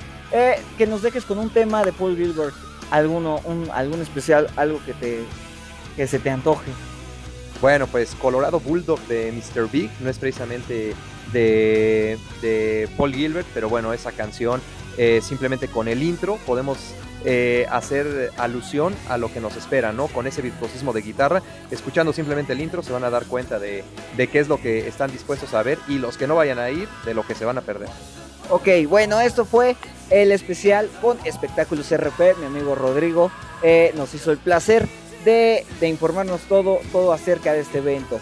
que 0.77 0.85
nos 0.85 1.01
dejes 1.01 1.23
con 1.23 1.39
un 1.39 1.49
tema 1.49 1.83
de 1.85 1.93
Paul 1.93 2.17
Gilbert, 2.17 2.53
alguno, 2.91 3.39
un, 3.45 3.69
algún 3.73 4.01
especial, 4.01 4.49
algo 4.57 4.81
que 4.85 4.93
te 4.93 5.19
que 5.95 6.07
se 6.07 6.19
te 6.19 6.29
antoje. 6.29 6.71
Bueno, 7.61 7.85
pues 7.87 8.15
Colorado 8.15 8.61
Bulldog 8.61 8.99
de 9.07 9.33
Mr. 9.33 9.69
Big 9.69 9.91
no 9.99 10.09
es 10.09 10.17
precisamente 10.17 10.93
de, 11.31 12.17
de 12.41 12.89
Paul 12.97 13.13
Gilbert, 13.13 13.47
pero 13.53 13.69
bueno, 13.69 13.93
esa 13.93 14.11
canción 14.11 14.61
eh, 14.97 15.21
simplemente 15.23 15.67
con 15.67 15.87
el 15.87 16.03
intro 16.03 16.37
podemos 16.45 16.77
eh, 17.25 17.65
hacer 17.69 18.31
alusión 18.37 18.95
a 19.09 19.17
lo 19.17 19.31
que 19.31 19.39
nos 19.39 19.55
espera, 19.55 19.91
¿no? 19.91 20.07
Con 20.07 20.27
ese 20.27 20.41
virtuosismo 20.41 20.93
de 20.93 21.01
guitarra, 21.01 21.41
escuchando 21.71 22.13
simplemente 22.13 22.53
el 22.53 22.61
intro 22.61 22.81
se 22.83 22.93
van 22.93 23.03
a 23.03 23.09
dar 23.09 23.25
cuenta 23.25 23.59
de, 23.59 23.83
de 24.15 24.27
qué 24.27 24.39
es 24.39 24.47
lo 24.47 24.61
que 24.61 24.87
están 24.87 25.11
dispuestos 25.11 25.53
a 25.53 25.63
ver 25.63 25.79
y 25.87 25.97
los 25.99 26.17
que 26.17 26.27
no 26.27 26.35
vayan 26.35 26.59
a 26.59 26.69
ir, 26.69 26.87
de 27.05 27.13
lo 27.13 27.25
que 27.25 27.35
se 27.35 27.45
van 27.45 27.57
a 27.57 27.61
perder. 27.61 27.89
Ok, 28.49 28.67
bueno, 28.87 29.21
esto 29.21 29.45
fue 29.45 29.75
el 30.09 30.31
especial 30.31 30.89
con 31.01 31.19
Espectáculos 31.23 31.95
RP. 31.95 32.35
Mi 32.39 32.45
amigo 32.47 32.73
Rodrigo 32.73 33.31
eh, 33.61 33.93
nos 33.95 34.13
hizo 34.15 34.31
el 34.31 34.39
placer 34.39 34.87
de, 35.23 35.65
informarnos 35.81 36.41
todo, 36.41 36.79
todo 36.91 37.13
acerca 37.13 37.53
de 37.53 37.59
este 37.59 37.77
evento. 37.77 38.19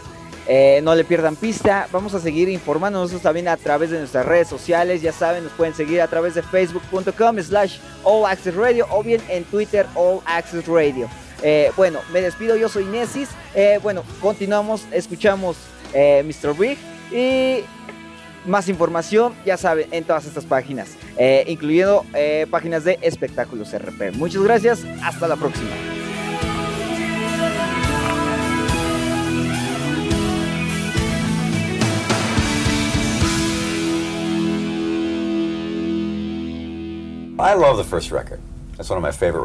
Eh, 0.50 0.80
no 0.82 0.96
le 0.96 1.04
pierdan 1.04 1.36
pista, 1.36 1.90
vamos 1.92 2.14
a 2.14 2.22
seguir 2.22 2.48
informándonos 2.48 3.12
también 3.22 3.50
a 3.50 3.58
través 3.58 3.90
de 3.90 4.00
nuestras 4.00 4.26
redes 4.26 4.48
sociales, 4.48 5.02
ya 5.02 5.12
saben, 5.12 5.44
nos 5.44 5.52
pueden 5.52 5.74
seguir 5.74 6.00
a 6.00 6.08
través 6.08 6.36
de 6.36 6.42
facebook.com 6.42 7.38
slash 7.40 7.80
All 8.04 8.26
Access 8.26 8.56
Radio 8.56 8.88
o 8.90 9.04
bien 9.04 9.22
en 9.28 9.44
Twitter 9.44 9.86
All 9.96 10.22
Access 10.26 10.66
Radio. 10.68 11.10
Eh, 11.44 11.72
bueno, 11.76 12.00
me 12.14 12.22
despido, 12.22 12.56
yo 12.56 12.70
soy 12.70 12.86
Nesis, 12.86 13.30
eh, 13.56 13.80
bueno, 13.84 14.04
continuamos, 14.22 14.88
escuchamos 14.92 15.58
Mr. 15.94 16.58
Big 16.58 16.78
y 17.12 17.66
más 18.46 18.70
información, 18.70 19.34
ya 19.46 19.58
saben, 19.58 19.88
en 19.92 20.06
todas 20.06 20.26
estas 20.26 20.46
páginas, 20.46 20.92
incluyendo 21.46 22.06
páginas 22.50 22.86
de 22.86 22.98
espectáculos 23.02 23.74
RP. 23.74 24.12
Muchas 24.14 24.44
gracias, 24.44 24.86
hasta 25.04 25.28
la 25.28 25.36
próxima. 25.36 25.97
I 37.39 37.54
love 37.54 37.78
the 37.78 37.84
first 37.84 38.10
record. 38.10 38.39
That's 38.78 38.89
one 38.89 38.97
of 38.97 39.04
my 39.04 39.12
favorite 39.12 39.43